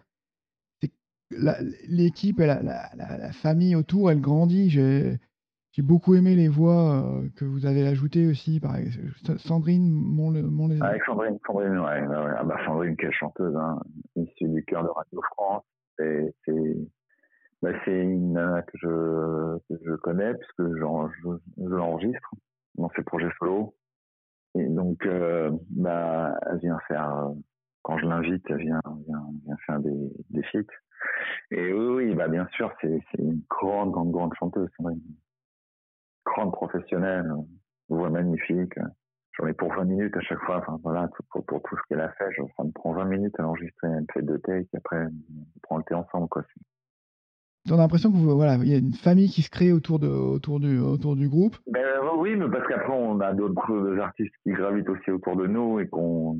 [1.88, 4.70] l'équipe, la, la, famille autour, elle grandit.
[4.70, 8.76] J'ai beaucoup aimé les voix euh, que vous avez ajoutées aussi, par
[9.38, 12.06] Sandrine mon, mon Avec Sandrine, Sandrine, ouais,
[12.38, 13.80] Ah bah Sandrine, quelle chanteuse, hein,
[14.14, 15.64] issue du cœur de Radio France.
[15.98, 16.32] C'est
[17.60, 22.30] bah, une que je, que je connais, puisque je, je l'enregistre
[22.76, 23.74] dans ses projets solo.
[24.54, 27.34] Et donc, euh, bah, elle vient faire, euh,
[27.82, 30.60] quand je l'invite, elle vient, vient, vient faire des, des feats.
[31.50, 34.68] Et oui, bah, bien sûr, c'est, une grande, grande, grande chanteuse.
[34.78, 35.00] Une
[36.24, 37.30] grande professionnelle,
[37.88, 38.78] voix magnifique.
[39.32, 40.58] J'en ai pour 20 minutes à chaque fois.
[40.58, 43.88] Enfin, voilà, pour, tout ce qu'elle a fait, ça me prend 20 minutes à l'enregistrer.
[43.88, 46.44] Elle me fait deux takes, après, on prend le thé ensemble, quoi.
[47.70, 50.06] On a l'impression que voilà, il y a une famille qui se crée autour de
[50.06, 51.56] autour du autour du groupe.
[51.66, 51.82] Ben
[52.18, 55.88] oui, mais parce qu'après on a d'autres artistes qui gravitent aussi autour de nous et
[55.88, 56.38] qu'on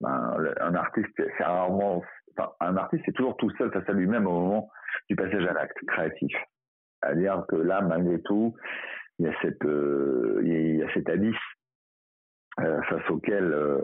[0.00, 2.02] ben, un artiste c'est rarement
[2.36, 4.70] enfin, un artiste c'est toujours tout seul face à lui-même au moment
[5.08, 6.36] du passage à l'acte créatif.
[7.00, 8.56] C'est-à-dire que là malgré tout,
[9.20, 11.36] il y a cette euh, il y a cet abysse
[12.58, 13.80] euh, face auquel euh,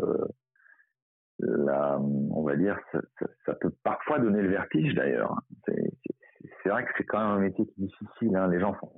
[1.39, 2.79] la, on va dire,
[3.47, 5.41] ça, peut parfois donner le vertige d'ailleurs.
[6.63, 8.37] C'est vrai que c'est quand même un métier qui est difficile.
[8.37, 8.49] Hein.
[8.49, 8.93] Les gens font.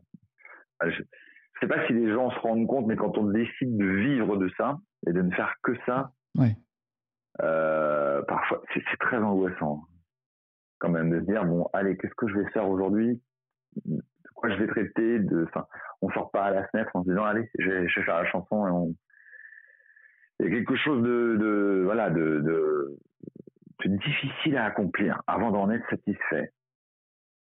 [0.82, 1.04] Je ne
[1.60, 4.50] sais pas si les gens se rendent compte, mais quand on décide de vivre de
[4.56, 6.12] ça et de ne faire que ça,
[7.40, 9.84] euh, parfois c'est très angoissant
[10.78, 13.22] quand même de se dire bon allez qu'est-ce que je vais faire aujourd'hui?
[13.86, 14.02] De
[14.34, 15.18] quoi je vais traiter?
[15.20, 15.66] De enfin
[16.02, 18.66] on sort pas à la fenêtre en se disant allez je vais, faire la chanson
[18.66, 18.94] et on
[20.40, 22.98] il y a quelque chose de, de voilà de, de,
[23.84, 26.52] de difficile à accomplir avant d'en être satisfait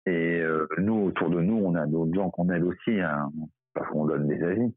[0.07, 3.31] et euh, nous, autour de nous, on a d'autres gens qu'on aide aussi, hein,
[3.75, 4.75] parce qu'on donne des avis.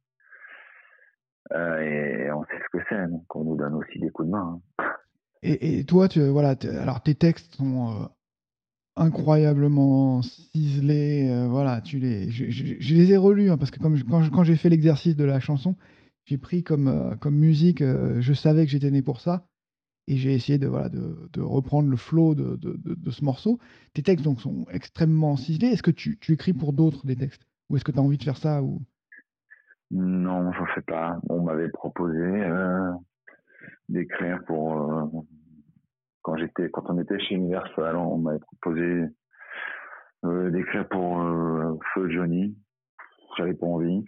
[1.51, 4.31] Euh, et on sait ce que c'est, donc on nous donne aussi des coups de
[4.31, 4.61] main.
[4.79, 4.85] Hein.
[5.43, 8.05] Et, toi, tu, voilà, alors tes textes sont euh,
[8.95, 11.47] incroyablement ciselés.
[11.49, 15.25] voilà, tu les, je, les ai relus hein, parce que quand, j'ai fait l'exercice de
[15.25, 15.75] la chanson,
[16.23, 19.45] j'ai pris comme musique, je savais que j'étais né pour ça
[20.07, 23.59] et j'ai essayé de, voilà, de, reprendre le flow de, de, ce morceau.
[23.93, 25.67] Tes textes donc, sont extrêmement ciselés.
[25.67, 27.43] Est-ce que tu, écris pour d'autres des textes?
[27.69, 28.81] Ou est-ce que tu as envie de faire ça ou...
[29.91, 31.19] Non, je ne sais pas.
[31.29, 32.91] On m'avait proposé euh,
[33.89, 34.73] d'écrire pour.
[34.73, 35.05] Euh,
[36.23, 39.05] quand, j'étais, quand on était chez Universal, on m'avait proposé
[40.25, 41.21] euh, d'écrire pour
[41.93, 42.57] Feu Johnny.
[43.37, 44.03] J'avais pas envie.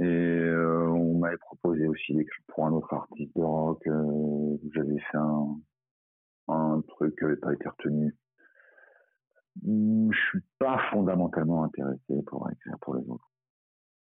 [0.00, 3.84] Et euh, on m'avait proposé aussi d'écrire pour un autre artiste de rock.
[3.88, 5.56] Euh, J'avais fait un,
[6.48, 8.14] un truc qui n'avait pas été retenu.
[9.64, 13.28] Je suis pas fondamentalement intéressé pour écrire pour les autres.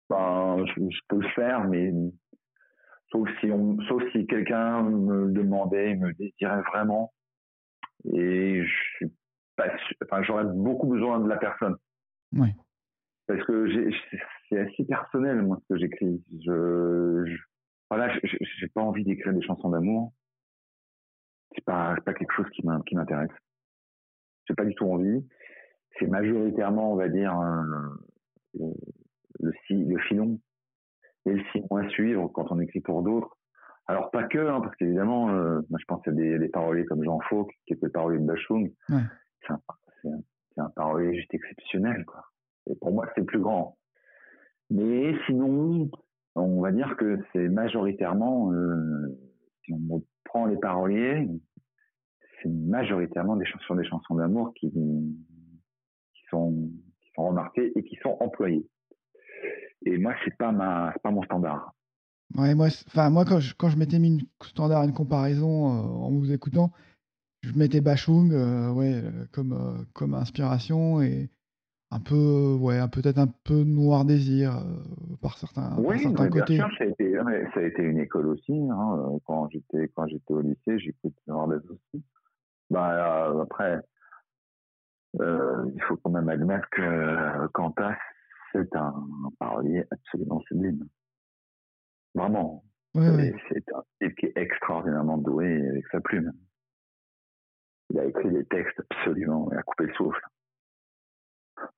[0.10, 1.92] Ben, je, peux le faire, mais
[3.12, 7.12] sauf si on, sauf si quelqu'un me demandait, me désirait vraiment,
[8.06, 9.14] et je suis
[9.58, 9.68] pas,
[10.04, 11.76] enfin, j'aurais beaucoup besoin de la personne.
[12.34, 12.54] Oui
[13.28, 13.90] parce que
[14.50, 16.24] c'est assez personnel moi ce que j'écris.
[16.46, 17.38] Je, je,
[17.90, 20.14] voilà, j'ai pas envie d'écrire des chansons d'amour.
[21.56, 23.30] C'est pas pas quelque chose qui m'intéresse.
[24.48, 25.26] J'ai pas du tout envie.
[26.00, 27.40] C'est majoritairement, on va dire,
[28.56, 28.74] le,
[29.40, 30.40] le, le filon
[31.26, 33.38] et le filon à suivre quand on écrit pour d'autres.
[33.86, 37.04] Alors pas que, hein, parce qu'évidemment, euh, moi je pense à des, des paroliers comme
[37.04, 38.74] Jean Fauque, qui était le parolier de Bachung.
[38.90, 39.02] Ouais.
[39.42, 39.62] C'est un,
[40.06, 40.20] un,
[40.64, 42.24] un parolier juste exceptionnel, quoi.
[42.68, 43.78] Et pour moi, c'est le plus grand.
[44.74, 45.92] Mais sinon,
[46.34, 49.16] on va dire que c'est majoritairement euh,
[49.64, 51.30] si on prend les paroliers,
[52.42, 57.98] c'est majoritairement des chansons, des chansons d'amour qui, qui, sont, qui sont remarquées et qui
[58.02, 58.68] sont employées.
[59.86, 61.72] Et moi, c'est pas ma, pas mon standard.
[62.36, 66.06] Ouais, moi, enfin, moi quand je, quand je m'étais mis une standard, une comparaison euh,
[66.08, 66.72] en vous écoutant,
[67.44, 71.30] je mettais Bachung, euh, ouais, comme, comme inspiration et
[71.94, 74.64] un peu, ouais, peut-être un peu noir désir
[75.22, 76.56] par certains, oui, certains côtés.
[76.56, 77.14] Sûr, ça a, été,
[77.54, 78.54] ça a été une école aussi.
[78.72, 82.04] Hein, quand j'étais quand j'étais au lycée, j'écoutais noir désir aussi.
[82.70, 83.80] Bah, après,
[85.20, 87.98] il faut quand même admettre que Cantas,
[88.54, 88.94] c'est un,
[89.40, 90.88] parolier absolument sublime.
[92.16, 92.64] Vraiment.
[92.94, 96.32] C'est un type qui est extraordinairement doué avec sa plume.
[97.90, 100.22] Il a écrit des textes absolument et a coupé le souffle.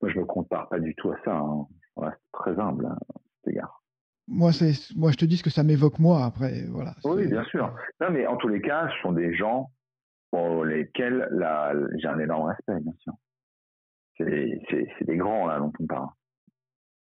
[0.02, 1.36] Moi, je me compare pas du tout à ça.
[1.36, 1.67] Hein.
[1.98, 3.82] Reste très humble hein, à cet égard.
[4.28, 6.26] Moi, c'est, moi, je te dis ce que ça m'évoque moi.
[6.26, 6.93] Après, voilà.
[7.04, 7.74] Oui, bien sûr.
[8.02, 9.69] Non, mais en tous les cas, ce sont des gens
[10.32, 11.30] pour lesquels
[11.98, 13.13] j'ai un énorme respect, bien sûr.
[14.17, 16.08] C'est, des grands là dont on parle.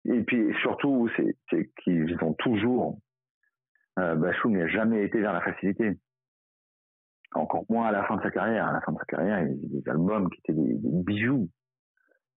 [0.05, 2.99] Et puis surtout, c'est, qu'ils ont toujours.
[3.99, 5.95] Euh, n'a jamais été vers la facilité
[7.35, 8.67] encore moins à la fin de sa carrière.
[8.67, 11.49] À la fin de sa carrière, il y avait des albums qui étaient des, bijoux,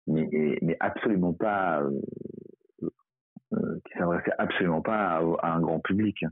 [0.07, 2.91] mais, mais absolument pas, euh,
[3.53, 6.25] euh, qui s'adressaient absolument pas à, un grand public.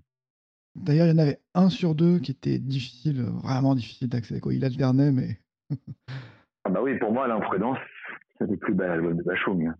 [0.74, 4.40] D'ailleurs, il y en avait un sur deux qui était difficile, vraiment difficile d'accès.
[4.50, 5.38] Il alternait, mais.
[6.64, 7.78] ah bah oui, pour moi, l'imprudence,
[8.38, 9.72] c'est le plus bel album de Bachung.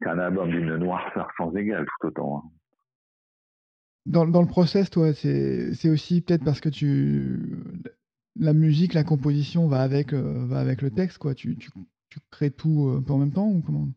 [0.00, 2.38] C'est un album d'une noirceur sans égale, tout autant.
[2.38, 2.50] Hein.
[4.06, 7.38] Dans, dans, le process, toi, c'est aussi peut-être parce que tu
[8.38, 11.34] la musique, la composition va avec, euh, va avec le texte, quoi.
[11.34, 11.70] Tu, tu,
[12.10, 13.88] tu crées tout euh, en même temps ou comment?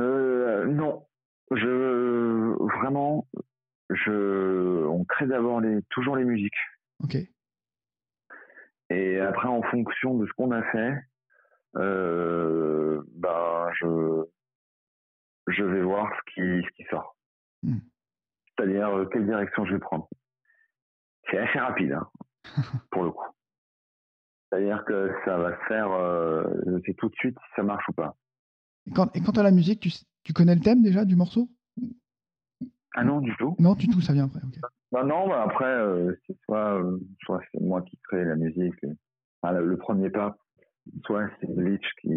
[0.00, 1.06] Euh, Non,
[1.50, 3.26] je vraiment,
[3.90, 6.58] je, on crée d'abord les, toujours les musiques.
[7.02, 7.16] Ok.
[8.90, 10.94] Et après, en fonction de ce qu'on a fait,
[11.76, 14.24] euh, bah, je,
[15.48, 17.16] je vais voir ce qui, ce qui sort.
[17.62, 17.78] Hmm
[18.58, 20.08] c'est-à-dire quelle direction je vais prendre.
[21.30, 22.08] C'est assez rapide, hein,
[22.90, 23.24] pour le coup.
[24.50, 27.86] C'est-à-dire que ça va se faire, euh, je sais tout de suite si ça marche
[27.88, 28.16] ou pas.
[28.86, 29.90] Et quand, et quant à la musique, tu,
[30.24, 31.50] tu, connais le thème déjà du morceau?
[32.94, 33.54] Ah non, du tout.
[33.58, 34.40] Non, du tout, ça vient après.
[34.90, 36.82] Bah non, bah après, euh, c'est soit,
[37.22, 38.80] soit c'est moi qui crée la musique,
[39.42, 40.36] le, premier pas,
[41.04, 42.08] soit c'est Glitch qui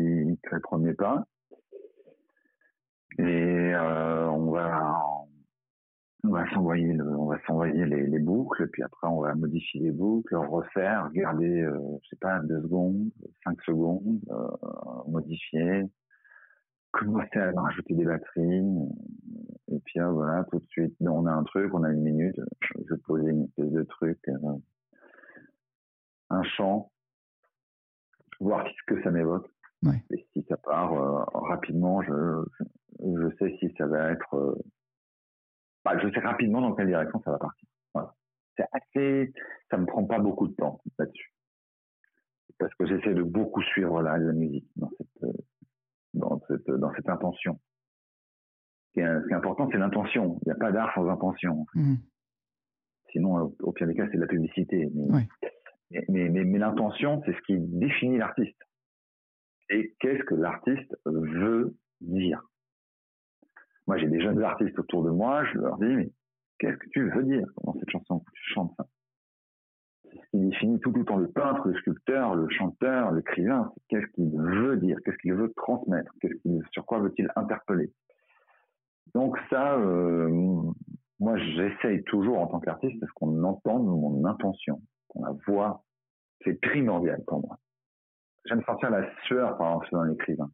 [0.43, 1.25] crée le premier pas.
[3.19, 4.93] Et on va
[6.23, 9.91] on va s'envoyer on va s'envoyer les, les, boucles, puis après on va modifier les
[9.91, 13.09] boucles, refaire, garder, euh, je sais pas, deux secondes,
[13.43, 14.47] cinq secondes, euh,
[15.07, 15.85] modifier,
[16.91, 18.63] commencer à rajouter des batteries,
[19.71, 22.39] et puis euh, voilà, tout de suite, on a un truc, on a une minute,
[22.61, 24.57] je vais poser une espèce de truc, euh,
[26.29, 26.91] un chant,
[28.39, 29.47] voir ce que ça m'évoque.
[30.11, 30.93] Et si ça part
[31.33, 32.43] rapidement, je,
[32.99, 34.55] je, sais si ça va être
[35.83, 37.67] bah, je sais rapidement dans quelle direction ça va partir.
[37.93, 38.13] Voilà.
[38.57, 39.33] C'est assez,
[39.69, 41.33] ça me prend pas beaucoup de temps là-dessus.
[42.59, 45.35] Parce que j'essaie de beaucoup suivre la, la musique dans cette,
[46.13, 47.59] dans cette, dans cette intention.
[48.89, 50.39] Ce qui est, important, c'est l'intention.
[50.45, 51.65] Il n'y a pas d'art sans intention.
[51.73, 51.95] Mmh.
[53.11, 54.89] Sinon, au, pire des cas, c'est de la publicité.
[54.93, 55.27] Mais,
[56.09, 58.57] mais, mais, mais l'intention, c'est ce qui définit l'artiste.
[59.69, 62.43] Et qu'est-ce que l'artiste veut dire?
[63.87, 66.11] Moi, j'ai des jeunes artistes autour de moi, je leur dis, mais
[66.59, 68.23] qu'est-ce que tu veux dire dans cette chanson?
[68.33, 68.85] Tu chantes ça
[70.03, 73.71] C'est ce qui définit tout autant le peintre, le sculpteur, le chanteur, l'écrivain.
[73.89, 74.97] Qu'est-ce qu'il veut dire?
[75.03, 76.13] Qu'est-ce qu'il veut transmettre?
[76.71, 77.91] Sur quoi veut-il interpeller?
[79.15, 80.29] Donc ça, euh,
[81.19, 85.83] moi, j'essaye toujours en tant qu'artiste parce qu'on entend mon intention, qu'on la voit?
[86.43, 87.57] C'est primordial pour moi.
[88.45, 90.49] J'aime sentir la sueur par exemple dans l'écrivain.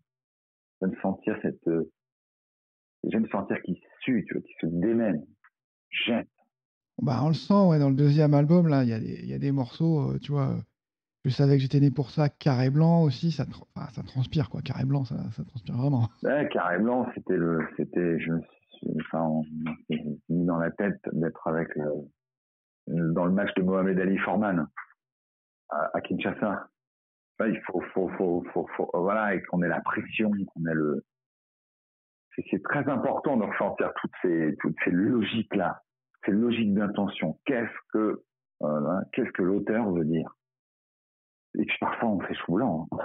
[0.82, 1.68] J'aime sentir cette
[3.04, 5.26] J'aime sentir qu'il sue, tu vois, qu'il se démène.
[5.90, 6.26] J'aime.
[7.02, 9.52] Bah, on le sent, ouais, dans le deuxième album, là, il y, y, a des
[9.52, 10.50] morceaux, euh, tu vois.
[10.50, 10.62] Euh,
[11.26, 12.30] je savais que j'étais né pour ça.
[12.30, 13.46] Carré blanc aussi, ça,
[13.76, 14.62] enfin, ça transpire, quoi.
[14.62, 16.10] Carré blanc, ça, ça transpire vraiment.
[16.24, 17.60] Ouais, carré blanc, c'était le.
[17.78, 18.88] C'était, je me suis.
[19.02, 19.44] Enfin, on
[20.30, 21.70] mis dans la tête d'être avec.
[21.78, 21.92] Euh,
[22.88, 24.66] dans le match de Mohamed Ali Forman
[25.70, 26.70] à, à Kinshasa.
[27.42, 31.04] il faut, faut, faut, faut, faut voilà, et qu'on ait la pression, qu'on ait le,
[32.50, 35.84] c'est très important de ressentir toutes ces, toutes ces logiques-là,
[36.26, 37.40] ces logiques d'intention.
[37.46, 38.24] Qu'est-ce que,
[38.64, 39.02] euh,
[39.34, 40.36] que l'auteur veut dire?
[41.58, 42.88] Et puis parfois on fait chou blanc.
[42.92, 42.98] Hein.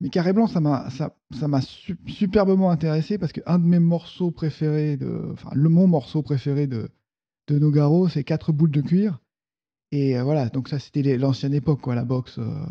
[0.00, 4.98] Mais Carré Blanc, ça m'a ça, m'a superbement intéressé parce qu'un de mes morceaux préférés,
[4.98, 6.90] de, enfin le mon morceau préféré de,
[7.48, 9.20] de Nogaro, c'est Quatre boules de cuir.
[9.92, 12.38] Et voilà, donc ça, c'était l'ancienne époque, quoi, la boxe.
[12.38, 12.68] Alors,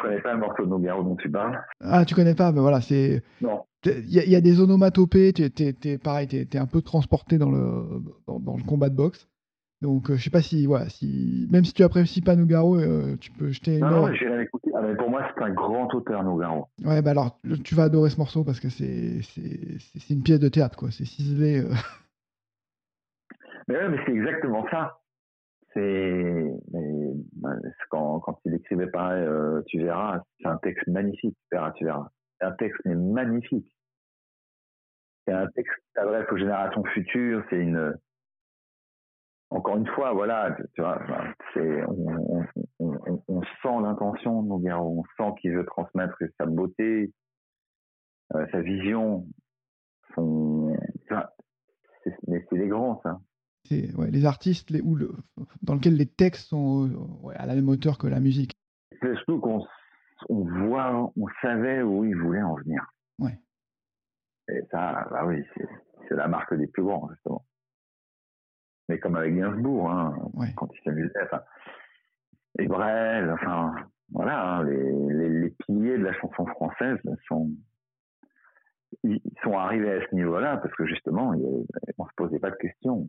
[0.00, 1.60] je connais pas le morceau de Nogaro dont tu parles.
[1.80, 3.22] Ah, tu connais pas, mais voilà, c'est.
[3.40, 3.64] Non.
[3.84, 8.02] Il y, a des onomatopées, tu es, pareil, tu es, un peu transporté dans le,
[8.26, 9.26] dans, le combat de boxe.
[9.80, 12.76] Donc, je sais pas si, voilà, si, même si tu apprécies pas Nogaro,
[13.18, 13.78] tu peux jeter.
[13.78, 14.70] Non, non, écouté.
[14.74, 16.66] Ah, mais pour moi, c'est un grand auteur, Nogaro.
[16.84, 19.20] Ouais, bah alors, tu vas adorer ce morceau parce que c'est
[20.10, 20.90] une pièce de théâtre, quoi.
[20.90, 21.64] C'est ciselé.
[23.68, 24.99] Mais ouais, mais c'est exactement ça
[25.74, 26.52] c'est
[27.90, 31.84] quand, quand il écrivait pareil, euh, tu verras, c'est un texte magnifique, tu verras, tu
[31.84, 32.08] verras.
[32.38, 33.70] C'est un texte magnifique.
[35.26, 37.44] C'est un texte qui s'adresse aux générations futures.
[37.50, 37.94] C'est une,
[39.50, 41.00] encore une fois, voilà, tu vois,
[41.54, 41.82] c'est,
[42.78, 47.12] on, sent l'intention de on sent qu'il veut transmettre sa beauté,
[48.34, 49.26] euh, sa vision,
[50.14, 50.76] son,
[52.26, 53.18] mais c'est des grands, ça
[53.70, 55.12] les artistes les, le,
[55.62, 58.52] dans lesquels les textes sont euh, à la même hauteur que la musique.
[59.00, 59.66] C'est surtout qu'on
[60.28, 62.84] on voit, on savait où ils voulaient en venir.
[63.18, 63.38] Ouais.
[64.48, 65.42] Et ça, bah oui,
[66.08, 67.46] c'est la marque des plus grands, justement.
[68.88, 70.16] Mais comme avec Gainsbourg, hein,
[70.56, 71.42] quand il s'amusait, enfin,
[72.58, 73.72] et Brel, enfin,
[74.10, 76.98] voilà, hein, les, les, piliers de la chanson française
[77.28, 77.50] sont,
[79.04, 81.32] ils sont arrivés à ce niveau-là parce que justement,
[81.98, 83.08] on se posait pas de questions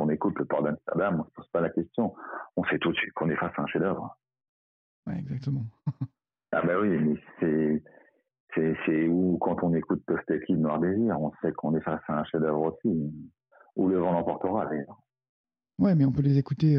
[0.00, 2.14] on écoute le port d'Amsterdam, on se pose pas la question.
[2.56, 4.16] On sait tout de suite qu'on est face à un chef-d'œuvre.
[5.06, 5.64] Ouais, exactement.
[6.52, 7.82] ah ben oui, mais c'est
[8.86, 12.24] c'est où quand on écoute Posteki Noir Désir, on sait qu'on est face à un
[12.24, 13.12] chef-d'œuvre aussi,
[13.74, 15.00] ou le vent l'emportera d'ailleurs.
[15.80, 16.78] Ouais, mais on peut les écouter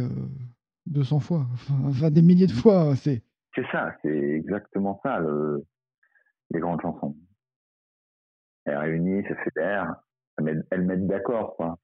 [0.86, 1.46] 200 fois,
[1.84, 2.96] enfin des milliers de fois.
[2.96, 3.24] C'est
[3.56, 5.66] c'est ça, c'est exactement ça le,
[6.52, 7.16] les grandes chansons.
[8.66, 9.96] Elles réunissent, elles fédèrent,
[10.38, 11.78] elles mettent, d'accord quoi.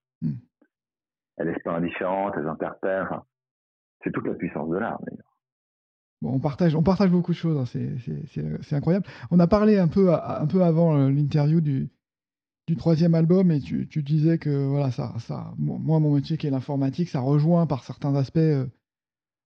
[1.37, 3.09] Elles sont indifférentes, elles interpellent.
[4.03, 4.99] c'est toute la puissance de l'art,
[6.21, 7.81] Bon, on partage, on partage beaucoup de choses, hein,
[8.63, 9.07] c'est incroyable.
[9.31, 11.89] On a parlé un peu, un peu avant euh, l'interview du,
[12.77, 15.13] troisième album et tu, disais que voilà, ça,
[15.57, 18.65] moi, mon métier qui est l'informatique, ça rejoint par certains aspects euh,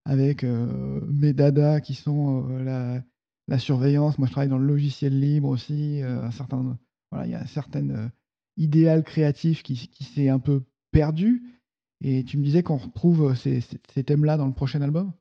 [0.05, 3.01] avec euh, mes dadas qui sont la,
[3.47, 4.19] la, surveillance.
[4.19, 6.01] Moi, je travaille dans le logiciel libre aussi.
[6.03, 6.29] un
[7.09, 8.11] voilà, il y a un certain
[8.57, 11.41] idéal créatif qui, qui s'est un peu perdu.
[12.08, 15.12] Et tu me disais qu'on retrouve euh, ces, ces thèmes-là dans le prochain album?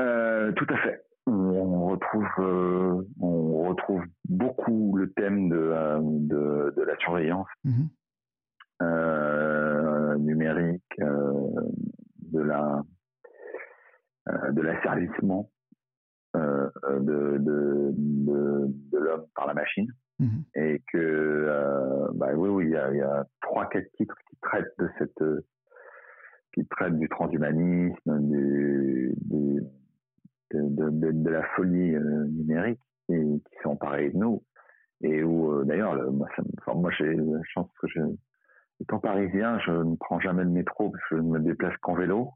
[0.00, 1.04] Euh, Tout à fait.
[1.28, 5.72] On retrouve, euh, on retrouve beaucoup le thème de,
[6.26, 7.84] de, de la surveillance mmh
[10.18, 12.82] numérique, de la
[14.52, 15.50] de l'asservissement
[16.34, 17.48] de
[18.92, 19.86] l'homme par la machine.
[20.20, 24.72] Mmh et que euh, bah oui oui il y a, trois quatre titres qui traitent
[24.78, 25.24] de cette
[26.52, 29.12] qui traitent du transhumanisme du,
[30.52, 34.44] de, la folie euh, numérique et qui sont pareils de nous.
[35.02, 36.28] Et où euh, d'ailleurs moi,
[36.60, 38.00] enfin, moi j'ai la chance que je
[38.80, 42.30] étant parisien je ne prends jamais le métro je ne me déplace qu'en vélo.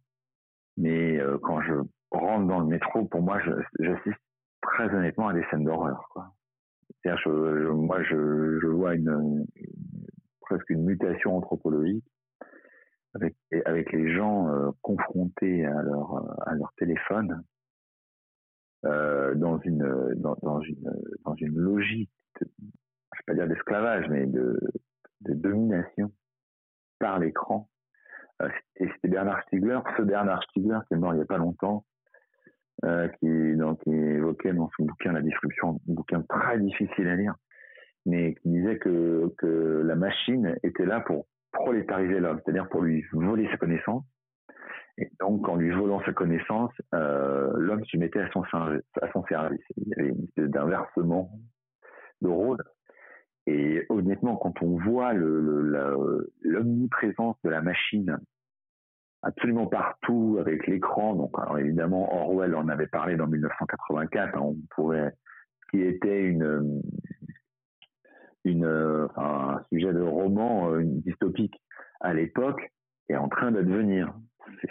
[0.76, 1.74] Mais quand je
[2.10, 3.38] rentre dans le métro pour moi
[3.78, 4.18] j'assiste
[4.62, 6.32] très honnêtement à des scènes d'horreur quoi
[7.04, 8.94] je, moi, je, vois
[10.40, 12.04] presque une mutation anthropologique
[13.14, 17.42] avec, les gens euh, confrontés à leur, téléphone
[18.84, 19.84] euh, dans, une,
[21.54, 24.58] logique, je ne vais pas dire d'esclavage, mais de,
[25.20, 26.12] domination
[26.98, 27.68] par l'écran.
[28.42, 31.84] Euh, c'était Bernard Stiegler, ce Bernard Stiegler qui est mort il n'y a pas longtemps,
[32.84, 37.34] euh, qui, donc, évoquait dans son bouquin La Disruption, un bouquin très difficile à lire,
[38.06, 43.04] mais qui disait que, que la machine était là pour prolétariser l'homme, c'est-à-dire pour lui
[43.12, 44.04] voler sa connaissance.
[44.98, 49.24] Et donc, en lui volant sa connaissance, euh, l'homme se mettait à son, à son
[49.26, 49.64] service.
[49.76, 51.30] Il y avait une espèce d'inversement
[52.20, 52.58] de rôle.
[53.46, 55.14] Et honnêtement, quand on voit
[56.42, 58.18] l'omniprésence de la machine
[59.22, 61.14] absolument partout avec l'écran.
[61.14, 64.36] Donc, alors évidemment, Orwell en avait parlé dans 1984.
[64.36, 65.14] Hein, on pourrait,
[65.70, 66.82] qui était une,
[68.44, 71.60] une, un sujet de roman euh, une dystopique
[72.00, 72.70] à l'époque,
[73.08, 74.14] est en train d'advenir.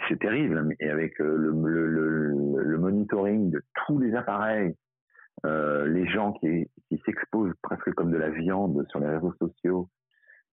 [0.08, 1.52] C'est terrible, et avec euh, le,
[1.86, 4.74] le, le, monitoring de tous les appareils,
[5.46, 9.88] euh, les gens qui, qui s'exposent presque comme de la viande sur les réseaux sociaux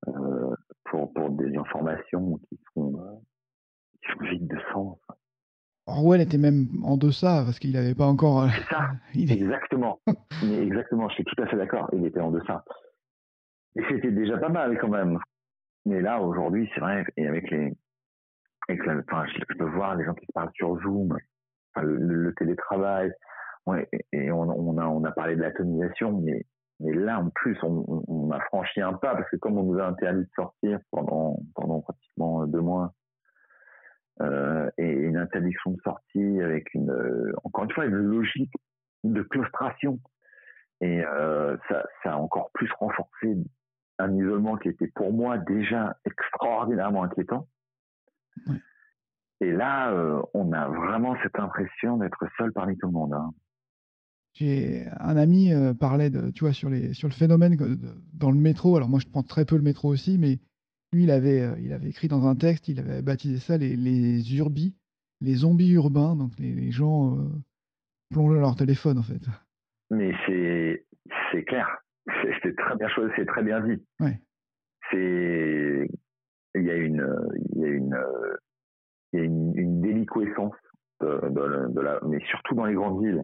[0.08, 3.22] euh, pour, pour des informations qui sont
[4.22, 4.98] vide de sens.
[5.88, 8.50] Orwell était même en deçà parce qu'il n'avait pas encore.
[8.50, 10.00] C'est ça, exactement.
[10.42, 11.90] exactement, je suis tout à fait d'accord.
[11.94, 12.64] Il était en deçà.
[13.76, 15.20] Et c'était déjà pas mal quand même.
[15.86, 17.74] Mais là, aujourd'hui, c'est vrai, et avec les,
[18.70, 21.16] et que enfin, je, peux voir les gens qui parlent sur Zoom,
[21.78, 23.12] le, télétravail,
[23.68, 26.46] ouais, et on, on, a, on a parlé de l'atomisation, mais,
[26.80, 29.80] mais là, en plus, on, on, a franchi un pas, parce que comme on nous
[29.80, 32.94] a interdit de sortir pendant, pendant pratiquement deux mois,
[34.22, 38.54] euh, et une interdiction de sortie avec une, euh, encore une fois, une logique
[39.04, 40.00] de claustration.
[40.80, 43.36] Et euh, ça, ça a encore plus renforcé
[44.00, 47.48] un isolement qui était pour moi déjà extraordinairement inquiétant.
[49.42, 49.94] Et là,
[50.34, 53.14] on a vraiment cette impression d'être seul parmi tout le monde.
[53.14, 53.32] Hein.
[54.34, 57.58] J'ai un ami parlait de, tu vois, sur les sur le phénomène
[58.14, 58.76] dans le métro.
[58.76, 60.40] Alors moi, je prends très peu le métro aussi, mais
[60.94, 63.76] lui, il avait euh, il avait écrit dans un texte, il avait baptisé ça les,
[63.76, 64.76] les urbis,
[65.22, 67.18] les zombies urbains, donc les, gens
[68.12, 69.22] dans leur téléphone en fait.
[69.92, 70.86] Mais c'est
[71.32, 71.68] c'est clair,
[72.44, 73.84] c'est très bien chose, c'est très bien dit.
[74.00, 74.20] Ouais.
[74.92, 75.88] C'est
[76.56, 77.06] il y a une
[77.54, 77.98] il y a une
[79.14, 80.56] il y a une, une déliquescence
[81.02, 83.24] de, la, mais surtout dans les grandes villes.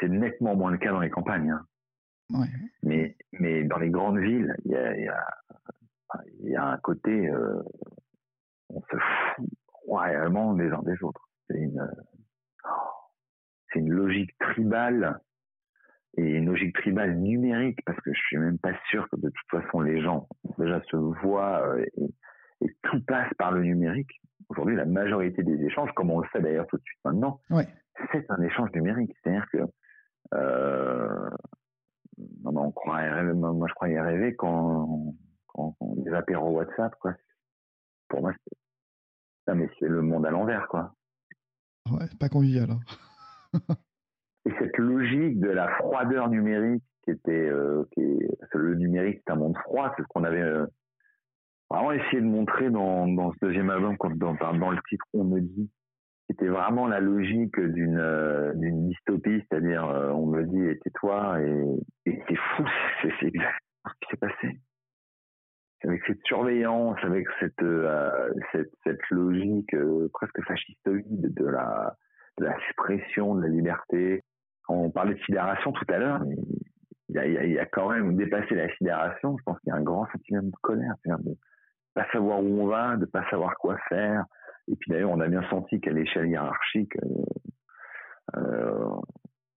[0.00, 1.50] C'est nettement moins le cas dans les campagnes.
[1.50, 1.66] Hein.
[2.82, 5.26] Mais, mais dans les grandes villes, il y a, y a,
[6.56, 7.62] un côté, euh,
[8.68, 9.48] on se fout
[9.88, 11.28] réellement les uns des autres.
[11.48, 11.88] C'est une,
[13.72, 15.20] c'est une logique tribale
[16.16, 19.62] et une logique tribale numérique parce que je suis même pas sûr que de toute
[19.62, 20.26] façon les gens
[20.58, 24.20] déjà se voient euh, et, et tout passe par le numérique.
[24.48, 27.40] Aujourd'hui, la majorité des échanges, comme on le sait d'ailleurs tout de suite maintenant,
[28.12, 29.12] c'est un échange numérique.
[29.22, 29.58] C'est-à-dire que
[30.34, 31.30] euh,
[32.44, 35.14] on croirait, moi je croyais rêver quand,
[35.56, 37.14] quand, quand les apéros WhatsApp, quoi.
[38.08, 38.32] Pour moi,
[39.46, 40.94] c'est, mais c'est le monde à l'envers, quoi.
[41.90, 42.70] Ouais, pas convivial.
[42.70, 42.80] Hein.
[44.44, 49.32] Et cette logique de la froideur numérique qui était, euh, qui est, le numérique c'est
[49.32, 50.66] un monde froid, c'est ce qu'on avait euh,
[51.70, 55.24] vraiment essayé de montrer dans, dans ce deuxième album, comme dans, dans le titre On
[55.24, 55.70] me dit,
[56.28, 62.10] c'était vraiment la logique d'une euh, d'une dystopie, c'est-à-dire euh, on me dit tais-toi et,
[62.10, 62.64] et c'est fou,
[63.02, 63.50] c'est exactement
[63.86, 64.60] ce qui s'est passé.
[65.84, 69.74] Avec cette surveillance, avec cette euh, cette, logique
[70.12, 74.22] presque fascistoïde de la suppression de la liberté.
[74.68, 76.22] On parlait de sidération tout à l'heure,
[77.18, 79.36] a, il y a quand même dépassé la sidération.
[79.38, 81.36] Je pense qu'il y a un grand sentiment de colère, de
[81.94, 84.24] pas savoir où on va, de pas savoir quoi faire.
[84.68, 88.96] Et puis d'ailleurs, on a bien senti qu'à l'échelle hiérarchique, euh, euh,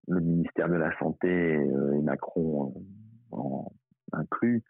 [0.07, 2.73] le ministère de la Santé euh, et Macron
[3.31, 3.71] en
[4.13, 4.63] inclus,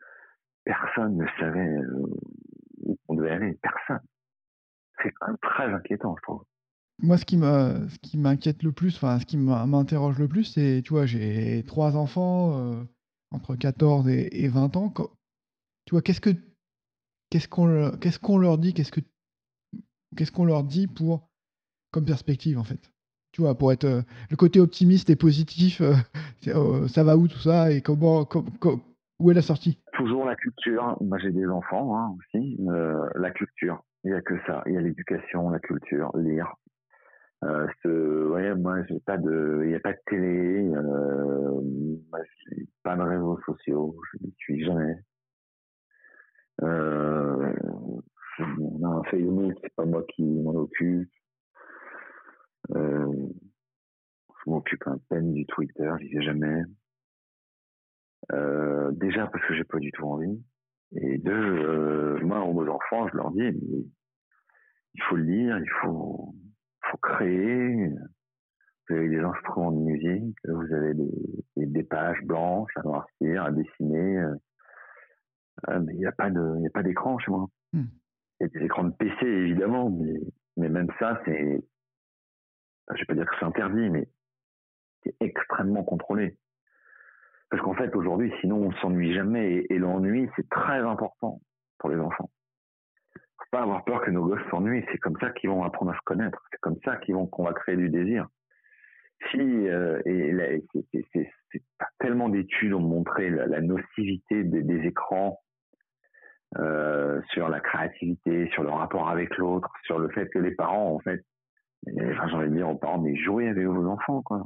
[0.70, 1.78] personne ne savait
[2.84, 3.57] où on devait aller.
[3.61, 4.05] Personne.
[5.01, 6.43] C'est quand même très inquiétant, je trouve.
[7.01, 11.05] Moi, ce qui m'inquiète le plus, enfin, ce qui m'interroge le plus, c'est, tu vois,
[11.05, 12.84] j'ai trois enfants
[13.32, 14.93] entre 14 et, et 20 ans.
[15.86, 16.32] Tu vois, qu'est-ce que
[17.30, 19.01] qu'est-ce qu'on qu'est-ce qu'on leur dit Qu'est-ce que
[20.17, 21.30] qu'est-ce qu'on leur dit pour
[21.91, 22.91] comme perspective en fait?
[23.32, 25.93] Tu vois, pour être euh, le côté optimiste et positif, euh,
[26.47, 28.28] euh, ça va où tout ça et comment,
[29.20, 29.82] où est la sortie?
[29.93, 30.97] Toujours la culture.
[31.01, 32.57] Moi, j'ai des enfants hein, aussi.
[33.15, 33.84] la culture.
[34.03, 34.63] Il n'y a que ça.
[34.65, 36.55] Il y a l'éducation, la culture, lire.
[37.43, 41.61] Euh, moi, j'ai pas de, il n'y a pas de télé, euh,
[42.84, 44.95] pas de réseaux sociaux, je n'y suis jamais.
[46.61, 47.53] Euh,
[48.39, 51.09] on a un Facebook, c'est pas moi qui m'en occupe.
[52.76, 53.28] Euh,
[54.45, 56.63] je m'occupe un peine du Twitter, j'y vais jamais.
[58.32, 60.41] Euh, déjà parce que j'ai pas du tout envie.
[60.93, 63.43] Et deux, euh, moi, aux enfants, je leur dis,
[64.93, 66.34] il faut le lire, il faut,
[66.84, 67.89] faut créer.
[68.88, 73.51] Vous avez des instruments de musique, vous avez des, des pages blanches à noircir, à
[73.51, 74.17] dessiner.
[75.67, 77.47] Euh, mais il n'y a pas de, il a pas d'écran chez moi.
[77.74, 77.86] Hmm.
[78.39, 80.20] Il y a des écrans de PC évidemment, mais,
[80.57, 81.61] mais même ça, c'est,
[82.93, 84.07] je vais pas dire que c'est interdit, mais
[85.03, 86.38] c'est extrêmement contrôlé.
[87.50, 91.41] Parce qu'en fait, aujourd'hui, sinon, on s'ennuie jamais, et, l'ennui, c'est très important
[91.80, 92.30] pour les enfants.
[93.16, 94.86] Faut pas avoir peur que nos gosses s'ennuient.
[94.91, 96.39] C'est comme ça qu'ils vont apprendre à se connaître.
[96.52, 98.28] C'est comme ça qu'ils vont qu'on va créer du désir.
[99.32, 100.64] Si euh, et
[102.00, 105.41] tellement d'études ont montré la, nocivité des, des écrans
[106.58, 110.93] euh, sur la créativité, sur le rapport avec l'autre, sur le fait que les parents,
[110.95, 111.24] en fait,
[111.88, 114.45] enfin, j'ai envie de dire aux parents, mais jouez avec vos enfants, quoi.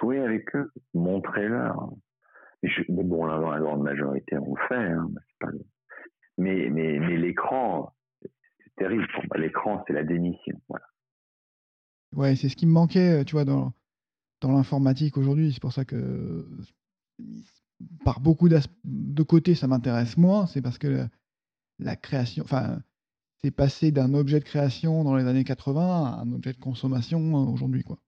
[0.00, 1.90] Jouez avec eux, montrez-leur.
[2.62, 4.74] Mais, bon, dans la grande majorité, on le fait.
[4.74, 5.10] Hein,
[6.38, 9.06] mais, mais, mais l'écran, c'est terrible.
[9.36, 10.60] L'écran, c'est la démission.
[10.68, 10.84] Voilà.
[12.14, 13.72] Ouais, c'est ce qui me manquait, tu vois, dans,
[14.42, 15.52] l'informatique aujourd'hui.
[15.52, 16.46] C'est pour ça que
[18.04, 21.06] par beaucoup de côtés, ça m'intéresse moins, c'est parce que
[21.78, 22.80] la création, enfin,
[23.42, 27.20] c'est passé d'un objet de création dans les années 80 à un objet de consommation
[27.20, 27.98] euh, aujourd'hui, quoi.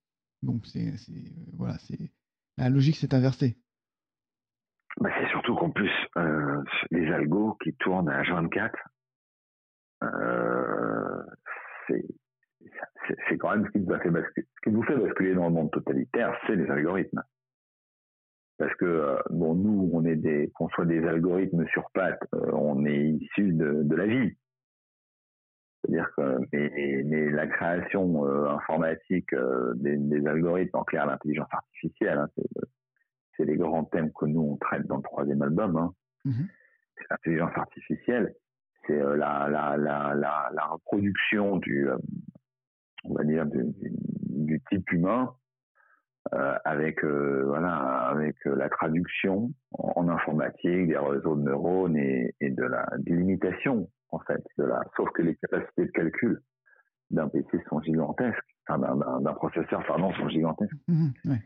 [0.42, 1.78] Donc c'est, c'est voilà,
[2.58, 3.56] la logique s'est inversée.
[5.32, 8.70] Surtout qu'en plus, euh, les algos qui tournent à H24,
[10.02, 11.22] euh,
[11.88, 15.54] c'est, quand même ce qui, nous fait basculer, ce qui nous fait basculer dans le
[15.54, 17.22] monde totalitaire, c'est les algorithmes.
[18.58, 22.84] Parce que, euh, bon, nous, on est des, qu'on soit des algorithmes sur pattes, on
[22.84, 24.36] est issus de, la vie.
[25.80, 29.34] C'est-à-dire que mais, la création informatique
[29.76, 32.46] des, des, algorithmes, en clair l'intelligence artificielle, hein, c'est
[33.44, 35.76] les grands thèmes que nous on traite dans le troisième album.
[35.76, 35.92] Hein.
[36.96, 38.34] C'est l'intelligence artificielle,
[38.86, 41.88] c'est euh, la, la, la, la, la reproduction du,
[43.04, 43.64] on va dire, du,
[44.30, 45.34] du type humain
[46.64, 47.74] avec voilà
[48.08, 53.88] avec la traduction en, informatique des réseaux de neurones et, et de la de l'imitation
[54.10, 54.42] en fait.
[54.56, 54.82] De la...
[54.96, 56.40] Sauf que les capacités de calcul
[57.10, 58.38] d'un PC sont gigantesques,
[58.68, 58.78] enfin
[59.20, 60.72] d'un processeur, pardon, sont gigantesques.
[60.86, 60.92] Que
[61.24, 61.36] la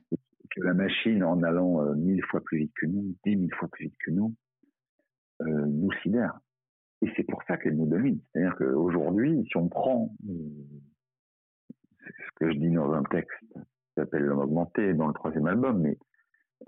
[0.76, 3.96] machine, en allant euh, mille fois plus vite que nous, dix mille fois plus vite
[4.04, 4.34] que nous,
[5.42, 6.38] euh, nous sidère.
[7.02, 8.20] Et c'est pour ça qu'elle nous domine.
[8.32, 13.58] C'est-à-dire qu'aujourd'hui, si on prend, c'est ce que je dis dans un texte qui
[13.96, 15.98] s'appelle L'homme augmenté, dans le troisième album, mais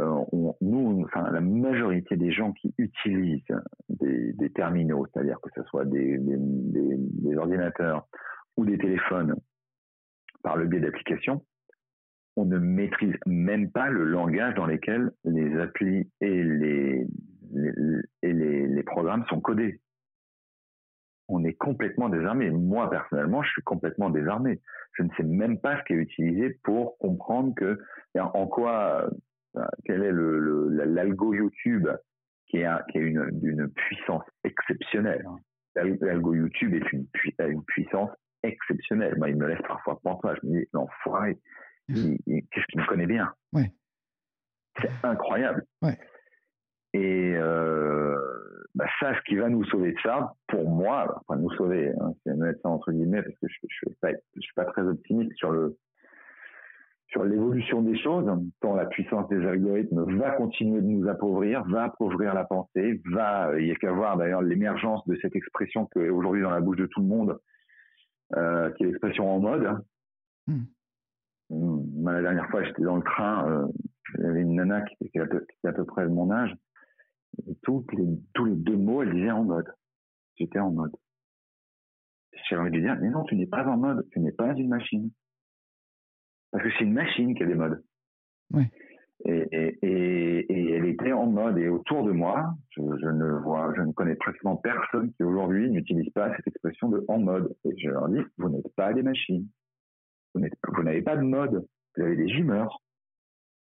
[0.00, 0.24] euh,
[0.60, 3.42] nous, enfin, la majorité des gens qui utilisent
[3.88, 6.20] des, terminaux, c'est-à-dire que ce soit des,
[7.36, 8.06] ordinateurs
[8.56, 9.34] ou des téléphones
[10.42, 11.44] par le biais d'applications,
[12.38, 17.04] on ne maîtrise même pas le langage dans lequel les applis et les,
[18.86, 19.80] programmes sont codés.
[21.28, 22.50] On est complètement désarmé.
[22.50, 24.60] Moi, personnellement, je suis complètement désarmé.
[24.92, 27.78] Je ne sais même pas ce qui est utilisé pour comprendre que,
[28.18, 29.10] en quoi
[29.84, 30.12] quel est
[30.86, 31.88] l'algo YouTube
[32.46, 35.26] qui est, une, puissance exceptionnelle.
[35.74, 37.06] L'algo YouTube est une,
[37.40, 38.10] une puissance
[38.42, 39.16] exceptionnelle.
[39.18, 41.38] Moi, il me laisse parfois penser, je me dis, l'enfoiré,
[41.88, 43.32] qu'est-ce qu'il me connaît bien?
[43.52, 43.72] Ouais.
[44.80, 45.64] C'est incroyable.
[45.82, 45.98] Ouais.
[46.94, 48.16] Et euh,
[48.74, 52.12] bah ça, ce qui va nous sauver de ça, pour moi, enfin nous sauver, hein,
[52.24, 54.82] c'est mettre ça entre guillemets, parce que je ne je, je, je suis pas très
[54.82, 55.76] optimiste sur le,
[57.08, 58.30] sur l'évolution des choses,
[58.60, 63.58] tant la puissance des algorithmes va continuer de nous appauvrir, va appauvrir la pensée, va,
[63.58, 66.60] il y a qu'à voir d'ailleurs l'émergence de cette expression qui est aujourd'hui dans la
[66.60, 67.38] bouche de tout le monde,
[68.36, 69.78] euh, qui est l'expression en mode.
[70.46, 70.64] Hmm.
[71.50, 73.66] La dernière fois, j'étais dans le train, euh,
[74.18, 76.54] il y avait une nana qui était, à peu, près de mon âge,
[77.46, 79.72] et toutes les, tous les deux mots, elle disait en mode.
[80.36, 80.92] J'étais en mode.
[82.48, 84.54] J'avais envie de lui dire, mais non, tu n'es pas en mode, tu n'es pas
[84.54, 85.10] une machine.
[86.50, 87.82] Parce que c'est une machine qui a des modes.
[88.52, 88.64] Oui.
[89.24, 91.58] Et, et, et, et, elle était en mode.
[91.58, 95.70] Et autour de moi, je, je, ne vois, je ne connais pratiquement personne qui aujourd'hui
[95.70, 97.54] n'utilise pas cette expression de en mode.
[97.64, 99.46] Et je leur dis, vous n'êtes pas des machines.
[100.34, 101.66] Vous n'avez pas de mode.
[101.96, 102.82] Vous avez des humeurs.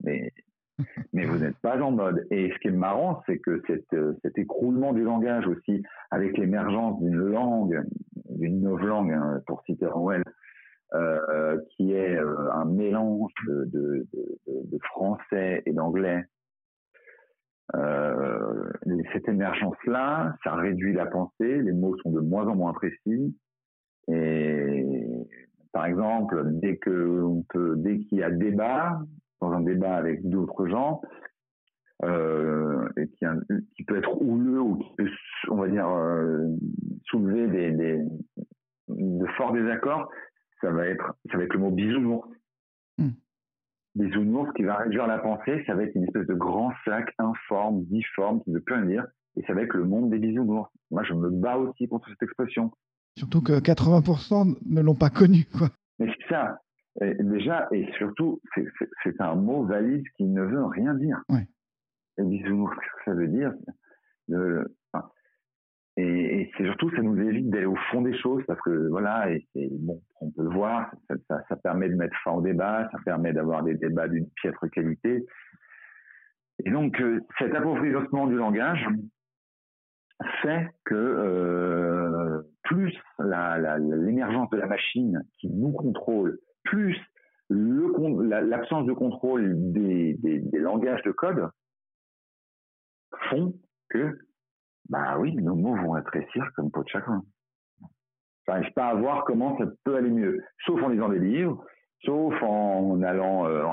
[0.04, 0.32] Mais,
[1.14, 2.26] mais vous n'êtes pas en mode.
[2.32, 7.00] Et ce qui est marrant, c'est que cette, cet écroulement du langage aussi, avec l'émergence
[7.02, 7.84] d'une langue,
[8.30, 10.24] d'une nouvelle langue, hein, pour citer Orwell,
[10.96, 16.24] euh, qui est euh, un mélange de, de, de, de français et d'anglais.
[17.76, 18.72] Euh,
[19.14, 23.38] cette émergence-là, ça réduit la pensée, les mots sont de moins en moins précis.
[24.08, 24.99] Et
[25.72, 29.00] par exemple, dès que on peut, dès qu'il y a débat,
[29.42, 31.02] dans un débat avec d'autres gens,
[32.04, 33.26] euh, et qui,
[33.76, 35.10] qui, peut être houleux ou qui peut,
[35.50, 36.48] on va dire, euh,
[37.06, 38.02] soulever des, des,
[38.88, 40.10] de forts désaccords,
[40.62, 42.28] ça va être, ça va être le mot bisounours.
[42.98, 43.10] Hmm.
[43.96, 47.84] Bisounours qui va réduire la pensée, ça va être une espèce de grand sac informe,
[47.86, 50.70] difforme, qui ne veut plus rien dire, et ça va être le monde des bisounours.
[50.92, 52.72] Moi, je me bats aussi contre cette expression.
[53.20, 55.68] Surtout que 80% ne l'ont pas connu, quoi.
[56.00, 56.62] Mais c'est ça.
[57.02, 58.42] Et déjà, et surtout,
[59.04, 61.22] c'est un mot valise qui ne veut rien dire.
[61.28, 61.46] Ouais.
[62.18, 63.54] Et bisounours, qu'est-ce que ça veut dire?
[64.30, 64.74] Le,
[65.98, 69.30] et, et c'est surtout, ça nous évite d'aller au fond des choses parce que voilà,
[69.32, 72.42] et c'est bon, on peut le voir, ça, ça, ça, permet de mettre fin au
[72.42, 75.26] débat, ça permet d'avoir des débats d'une piètre qualité.
[76.64, 78.88] Et donc, euh, cet appauvrissement du langage
[80.42, 82.19] fait que euh,
[82.70, 86.96] plus l'émergence de la machine qui nous contrôle, plus
[87.50, 90.18] l'absence de contrôle des,
[90.54, 91.50] langages de code
[93.30, 93.54] font
[93.90, 94.20] que
[94.88, 97.24] bah oui, nos mots vont rétrécir comme peau de chagrin.
[98.48, 101.64] J'arrive pas à voir comment ça peut aller mieux, sauf en lisant des livres,
[102.06, 103.64] sauf en allant, euh,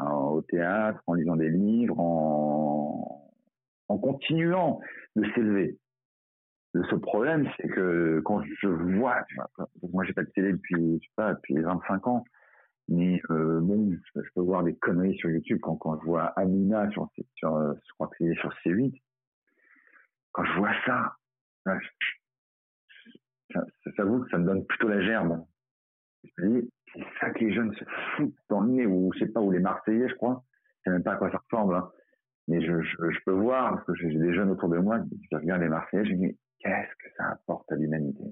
[0.00, 4.80] euh, au théâtre, en lisant des livres, en continuant
[5.16, 5.78] de s'élever.
[6.76, 9.24] Le seul problème, c'est que quand je vois,
[9.92, 12.24] moi j'ai pas de télé depuis, je sais pas, depuis 25 ans,
[12.88, 16.88] mais euh, bon, je peux voir des conneries sur YouTube quand, quand je vois Amina
[16.90, 19.00] sur, je crois que sur C8.
[20.32, 21.16] Quand je vois ça,
[21.64, 21.78] ça,
[23.52, 25.44] ça, que ça me donne plutôt la gerbe.
[26.36, 26.62] Je
[26.92, 27.84] c'est ça que les jeunes se
[28.16, 30.44] foutent dans le nez, ou je sais pas, ou les Marseillais, je crois.
[30.78, 31.74] Je sais même pas à quoi ça ressemble.
[31.74, 31.90] Hein.
[32.48, 35.34] Mais je, je, je, peux voir, parce que j'ai des jeunes autour de moi qui
[35.34, 38.24] regardent les Marseillais, je me dis, qu'est-ce que ça apporte à l'humanité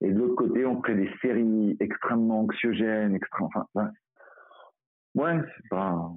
[0.00, 3.50] Et de l'autre côté, on crée des séries extrêmement anxiogènes, extrêmement...
[3.54, 3.90] Enfin,
[5.14, 6.12] ouais, c'est pas...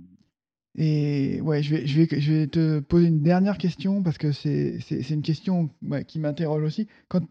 [0.78, 4.34] Et ouais, je vais, je, vais, je vais te poser une dernière question parce que
[4.34, 5.70] c'est, c'est, une question
[6.06, 6.90] qui m'interroge aussi.
[7.08, 7.22] Quand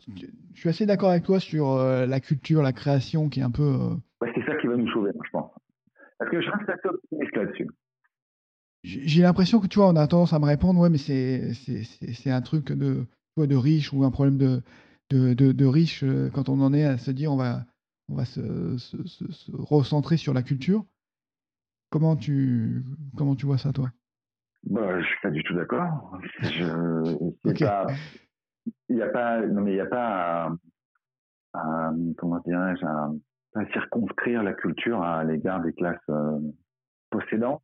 [0.55, 3.50] je suis assez d'accord avec toi sur euh, la culture, la création qui est un
[3.50, 3.62] peu.
[3.62, 5.50] Euh, ouais, c'est ça qui va nous sauver, je pense.
[6.18, 7.68] Parce que je reste assez optimiste là-dessus.
[8.82, 12.42] J'ai l'impression que tu vois, on a tendance à me répondre, ouais, mais c'est un
[12.42, 13.07] truc de,
[13.37, 14.62] de riche ou un problème de,
[15.11, 17.64] de, de, riche euh, quand on en est à se dire on va,
[18.09, 20.85] on va se, se, se, recentrer sur la culture.
[21.91, 22.85] Comment tu,
[23.16, 23.91] comment tu vois ça, toi?
[24.64, 26.16] Bah, Je suis pas du tout d'accord.
[28.89, 30.51] Il n'y a pas, non mais il n'y a pas
[31.53, 33.11] à, comment dirais-je, à,
[33.74, 36.39] circonscrire la culture à l'égard des classes euh,
[37.11, 37.62] possédantes.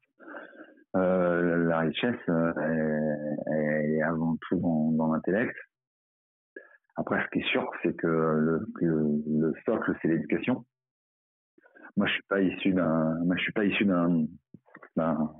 [0.97, 5.55] Euh, la richesse est, est, avant tout dans, dans l'intellect.
[6.97, 10.66] Après, ce qui est sûr, c'est que le, le, socle, c'est l'éducation.
[11.97, 14.26] Moi, je suis pas issu d'un, moi, je suis pas issu d'un,
[14.97, 15.32] d'un,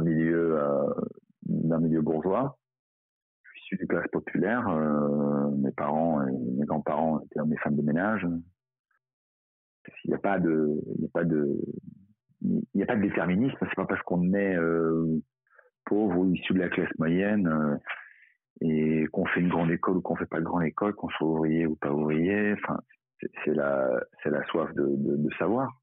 [0.00, 0.94] milieu, euh,
[1.44, 2.58] d'un milieu bourgeois.
[3.42, 4.68] Je suis issu des classes populaires.
[4.68, 8.26] Euh, mes parents et mes grands-parents étaient des femmes de ménage.
[10.04, 11.60] Il n'y a pas de, il n'y a pas de,
[12.74, 13.56] n'y a pas de déterminisme.
[13.60, 15.20] C'est pas parce qu'on est euh,
[15.84, 17.76] pauvre ou issu de la classe moyenne euh,
[18.60, 21.26] et qu'on fait une grande école ou qu'on fait pas de grande école, qu'on soit
[21.26, 22.54] ouvrier ou pas ouvrier.
[23.44, 23.88] C'est la,
[24.22, 25.80] c'est la soif de, savoir.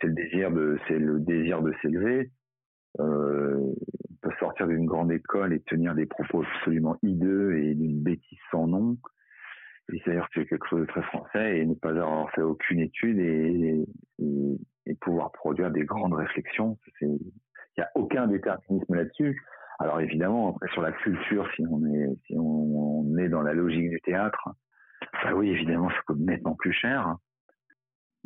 [0.00, 2.30] C'est le désir de, c'est le désir de s'élever.
[3.00, 8.02] Euh, on peut sortir d'une grande école et tenir des propos absolument hideux et d'une
[8.02, 8.96] bêtise sans nom.
[9.88, 13.18] C'est-à-dire que c'est quelque chose de très français et ne pas avoir fait aucune étude
[13.18, 13.84] et
[15.00, 16.78] pouvoir produire des grandes réflexions.
[17.00, 17.18] Il
[17.78, 19.42] n'y a aucun déterminisme là-dessus.
[19.80, 24.00] Alors évidemment, sur la culture, si on est, si on, est dans la logique du
[24.02, 24.50] théâtre,
[25.24, 27.16] bah oui, évidemment, ça coûte nettement plus cher.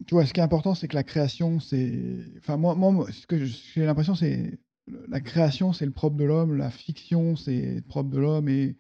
[0.07, 2.19] Tu vois, ce qui est important, c'est que la création, c'est.
[2.39, 4.59] Enfin, moi, moi ce que j'ai l'impression, c'est.
[5.09, 8.79] La création, c'est le propre de l'homme, la fiction, c'est le propre de l'homme, et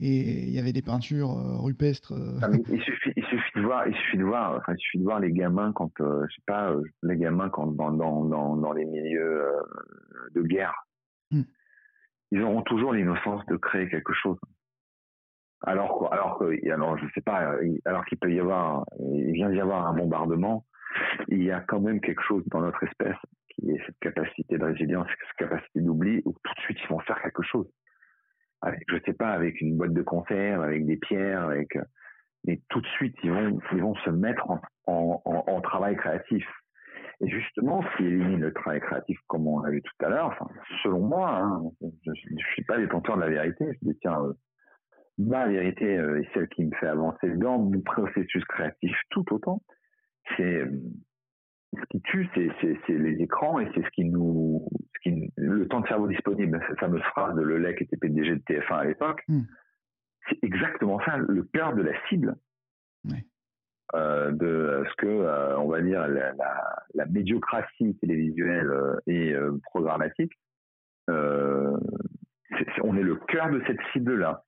[0.00, 2.12] et il y avait des peintures euh, rupestres.
[2.12, 2.38] Euh.
[2.42, 5.04] Ah, il, suffit, il suffit de voir, il suffit de voir, enfin, il suffit de
[5.04, 8.72] voir les gamins quand, euh, je sais pas, les gamins quand dans, dans, dans, dans
[8.72, 9.44] les milieux
[10.34, 10.74] de guerre.
[11.30, 11.42] Hmm
[12.30, 14.38] ils auront toujours l'innocence de créer quelque chose.
[15.62, 19.60] Alors, alors que, alors, je sais pas, alors qu'il peut y avoir, il vient d'y
[19.60, 20.64] avoir un bombardement,
[21.28, 23.16] il y a quand même quelque chose dans notre espèce
[23.48, 27.00] qui est cette capacité de résilience, cette capacité d'oubli, où tout de suite ils vont
[27.00, 27.68] faire quelque chose.
[28.60, 31.78] Avec, je sais pas, avec une boîte de conserve, avec des pierres, avec,
[32.44, 36.44] mais tout de suite ils vont, ils vont se mettre en, en, en travail créatif.
[37.20, 40.26] Et justement, ce qui élimine le travail créatif, comme on l'a vu tout à l'heure,
[40.26, 40.46] enfin,
[40.82, 44.32] selon moi, hein, je ne suis pas détenteur de la vérité, je détiens euh,
[45.18, 49.62] ma vérité euh, et celle qui me fait avancer dans mon processus créatif tout autant.
[50.36, 50.70] C'est euh,
[51.74, 55.80] ce qui tue, c'est les écrans et c'est ce qui nous, ce qui, le temps
[55.80, 56.60] de cerveau disponible.
[56.68, 59.42] Cette fameuse phrase de Lelec qui était PDG de TF1 à l'époque, hmm.
[60.28, 62.36] c'est exactement ça, le cœur de la cible.
[63.04, 63.24] Oui.
[63.94, 69.34] Euh, de ce que, euh, on va dire, la, la, la médiocratie télévisuelle euh, et
[69.70, 70.32] programmatique,
[71.08, 74.44] on est le cœur de cette cible-là.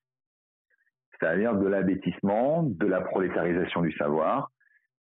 [1.13, 4.51] C'est-à-dire de l'abêtissement, de la prolétarisation du savoir,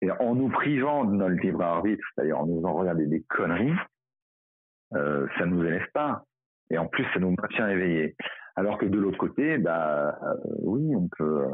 [0.01, 3.75] et en nous privant de notre libre arbitre, c'est-à-dire en nous en regarder des conneries,
[4.95, 6.25] euh, ça ne nous élève pas.
[6.71, 8.15] Et en plus, ça nous maintient éveillés.
[8.57, 10.19] Alors que de l'autre côté, bah,
[10.63, 11.47] oui, on peut,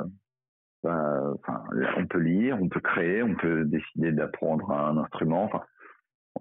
[0.85, 1.65] enfin,
[1.97, 5.51] on peut lire, on peut créer, on peut décider d'apprendre un instrument.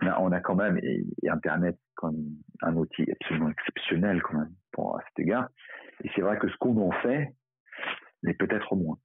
[0.01, 2.17] On a, on a quand même, et, Internet comme
[2.61, 5.47] un outil absolument exceptionnel quand même pour à cet égard.
[6.03, 7.33] Et c'est vrai que ce qu'on en fait,
[8.23, 8.97] mais peut-être moins.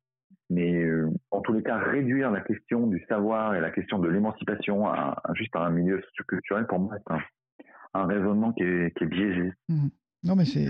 [0.50, 4.08] Mais euh, en tous les cas, réduire la question du savoir et la question de
[4.08, 7.20] l'émancipation à, juste à un milieu socioculturel, pour moi, c'est un,
[7.94, 9.52] un, raisonnement qui est, qui est biaisé.
[9.68, 9.88] Mmh.
[10.24, 10.66] Non, mais c'est.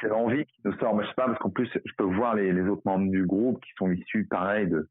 [0.00, 0.94] C'est l'envie qui nous sort.
[0.94, 3.26] Moi, je sais pas, parce qu'en plus, je peux voir les, les, autres membres du
[3.26, 4.88] groupe qui sont issus, pareil, de,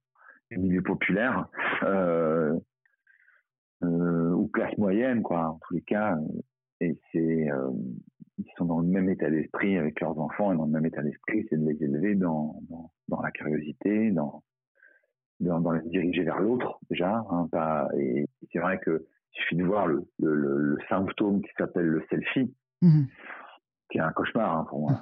[0.51, 1.47] du milieu populaire,
[1.83, 2.53] euh,
[3.83, 6.17] euh, ou classe moyenne, quoi, en tous les cas.
[6.81, 7.47] Et c'est.
[8.49, 11.01] Ils sont dans le même état d'esprit avec leurs enfants et dans le même état
[11.01, 12.61] d'esprit, c'est de les élever dans,
[13.07, 14.43] dans, la curiosité, dans,
[15.39, 17.23] dans, les diriger vers l'autre déjà.
[17.29, 21.51] Hein, pas, et c'est vrai que il suffit de voir le, le, le, symptôme qui
[21.57, 23.03] s'appelle le selfie, mmh
[23.89, 25.01] qui est un cauchemar hein, pour moi.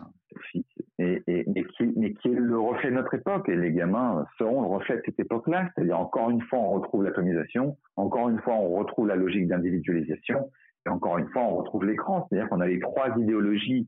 [1.00, 3.48] Et, et, mais, qui, mais qui est le reflet de notre époque.
[3.50, 5.70] Et les gamins seront le reflet de cette époque-là.
[5.74, 10.50] C'est-à-dire, encore une fois, on retrouve l'atomisation, encore une fois, on retrouve la logique d'individualisation,
[10.86, 12.28] et encore une fois, on retrouve l'écran.
[12.30, 13.88] C'est-à-dire qu'on a les trois idéologies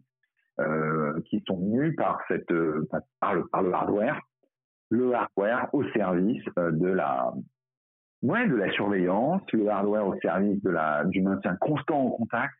[0.59, 2.83] euh, qui sont nues euh,
[3.19, 4.21] par, le, hardware,
[4.89, 7.33] le hardware au service euh, de la,
[8.23, 12.53] ouais, de la surveillance, le hardware au service de la, du maintien constant en contact,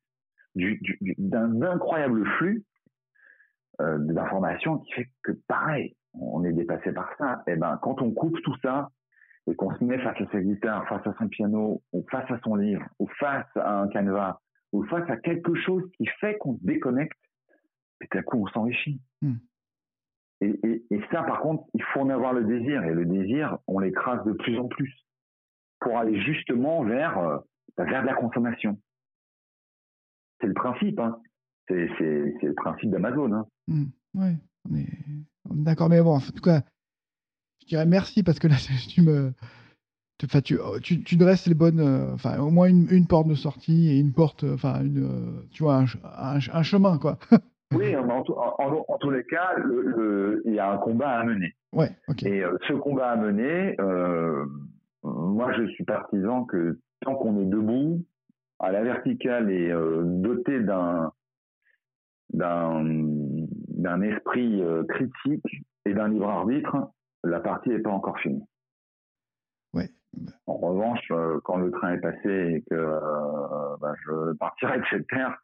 [0.56, 0.82] du,
[1.18, 2.64] d'un incroyable flux
[3.80, 7.44] d'informations qui fait que pareil, on est dépassé par ça.
[7.48, 8.90] Et eh ben, quand on coupe tout ça
[9.50, 12.40] et qu'on se met face à sa guitare, face à son piano, ou face à
[12.44, 14.40] son livre, ou face à un canevas,
[14.72, 17.18] ou face à quelque chose qui fait qu'on se déconnecte,
[18.00, 19.02] tout à coup on s'enrichit.
[19.22, 19.36] Hmm.
[20.42, 22.84] Et, et, et, ça, par contre, il faut en avoir le désir.
[22.86, 24.94] Et le désir, on l'écrase de plus en plus
[25.82, 27.38] pour aller justement vers, euh,
[27.78, 28.80] vers de la consommation.
[30.40, 30.98] C'est le principe.
[31.00, 31.20] Hein
[31.70, 33.34] c'est le principe d'Amazon.
[33.34, 33.46] Hein.
[33.68, 33.84] Mmh,
[34.16, 34.38] oui,
[34.70, 35.90] on est, d'accord.
[35.90, 36.62] Mais bon, en tout cas,
[37.70, 38.56] dirais merci parce que là,
[38.90, 39.32] tu me.
[40.26, 43.36] Enfin, tu, tu, tu, dresses les bonnes, euh, enfin, au moins une, une, porte de
[43.36, 45.86] sortie et une porte, euh, enfin, une, euh, tu vois, un,
[46.54, 47.18] un, chemin, quoi.
[47.74, 51.56] oui, en, en, en, tous les cas, le, il y a un combat à mener.
[51.72, 52.24] Ouais, ok.
[52.24, 53.78] Et ce combat à mener,
[55.04, 58.04] moi, je suis partisan que tant qu'on est debout,
[58.60, 59.72] à la verticale et
[60.04, 61.14] doté d'un
[62.34, 66.76] d'un esprit critique et d'un libre arbitre,
[67.24, 68.44] la partie n'est pas encore finie.
[69.74, 69.90] Ouais.
[70.48, 74.86] En revanche, euh, quand le train est passé et que euh, bah, je partirai de
[74.90, 75.38] cette terre,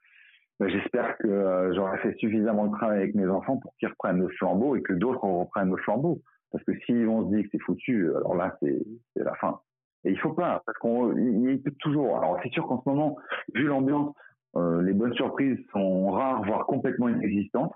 [0.60, 4.30] bah, j'espère que j'aurai fait suffisamment de travail avec mes enfants pour qu'ils reprennent le
[4.30, 6.22] flambeau et que d'autres reprennent le flambeau.
[6.52, 9.60] Parce que s'ils vont se dire que c'est foutu, alors là, c'est la fin.
[10.06, 12.18] Et il faut pas, parce qu'on peut toujours.
[12.18, 13.18] Alors c'est sûr qu'en ce moment,
[13.54, 14.16] vu l'ambiance,
[14.56, 17.74] euh, les bonnes surprises sont rares, voire complètement inexistantes.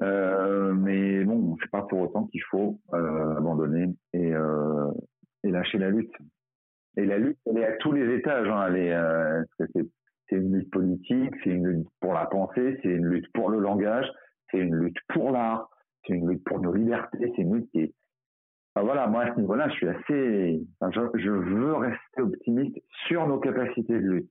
[0.00, 4.90] Euh, mais bon, c'est pas pour autant qu'il faut euh, abandonner et, euh,
[5.42, 6.14] et, lâcher la lutte.
[6.96, 8.48] Et la lutte, elle est à tous les étages.
[8.48, 8.72] Hein.
[8.72, 13.50] Euh, c'est, une lutte politique, c'est une lutte pour la pensée, c'est une lutte pour
[13.50, 14.06] le langage,
[14.50, 15.68] c'est une lutte pour l'art,
[16.06, 17.94] c'est une lutte pour nos libertés, c'est une lutte qui est...
[18.74, 20.60] Enfin, voilà, moi à ce niveau-là, je suis assez...
[20.80, 24.30] Enfin, je, veux rester optimiste sur nos capacités de lutte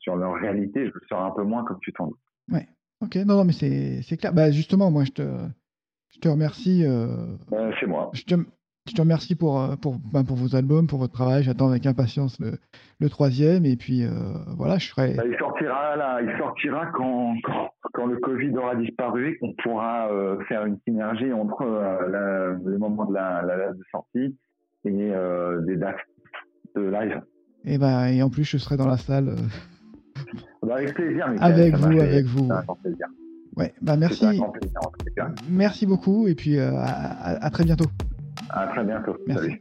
[0.00, 2.18] sur, leur réalité, je le sors un peu moins comme tu t'en doutes.
[2.50, 2.66] Ouais,
[3.02, 4.32] ok, non, non mais c'est clair.
[4.32, 5.22] Bah, justement, moi, je te,
[6.10, 6.84] je te remercie.
[6.84, 7.06] Euh,
[7.52, 8.10] euh, c'est moi.
[8.14, 8.34] Je te,
[8.88, 11.42] je te, remercie pour, euh, pour, bah, pour vos albums, pour votre travail.
[11.42, 12.52] J'attends avec impatience le,
[13.00, 13.66] le, troisième.
[13.66, 14.04] Et puis,
[14.56, 15.14] voilà, je serai.
[15.14, 19.54] Bah, il sortira, là, il sortira quand, quand, quand le Covid aura disparu et qu'on
[19.62, 20.08] pourra
[20.48, 24.36] faire une synergie entre le moment de la, la de sortie
[24.84, 25.12] et
[25.66, 25.96] des dates
[26.74, 27.20] de live.
[27.64, 29.34] Et, bah, et en plus, je serai dans la salle.
[30.62, 31.26] Bah, avec plaisir.
[31.40, 32.48] avec vous, avec vous.
[33.56, 34.40] Ouais, bah merci.
[35.48, 37.86] Merci beaucoup et puis euh, à, à, très bientôt.
[38.50, 39.16] À très bientôt.
[39.26, 39.56] Merci.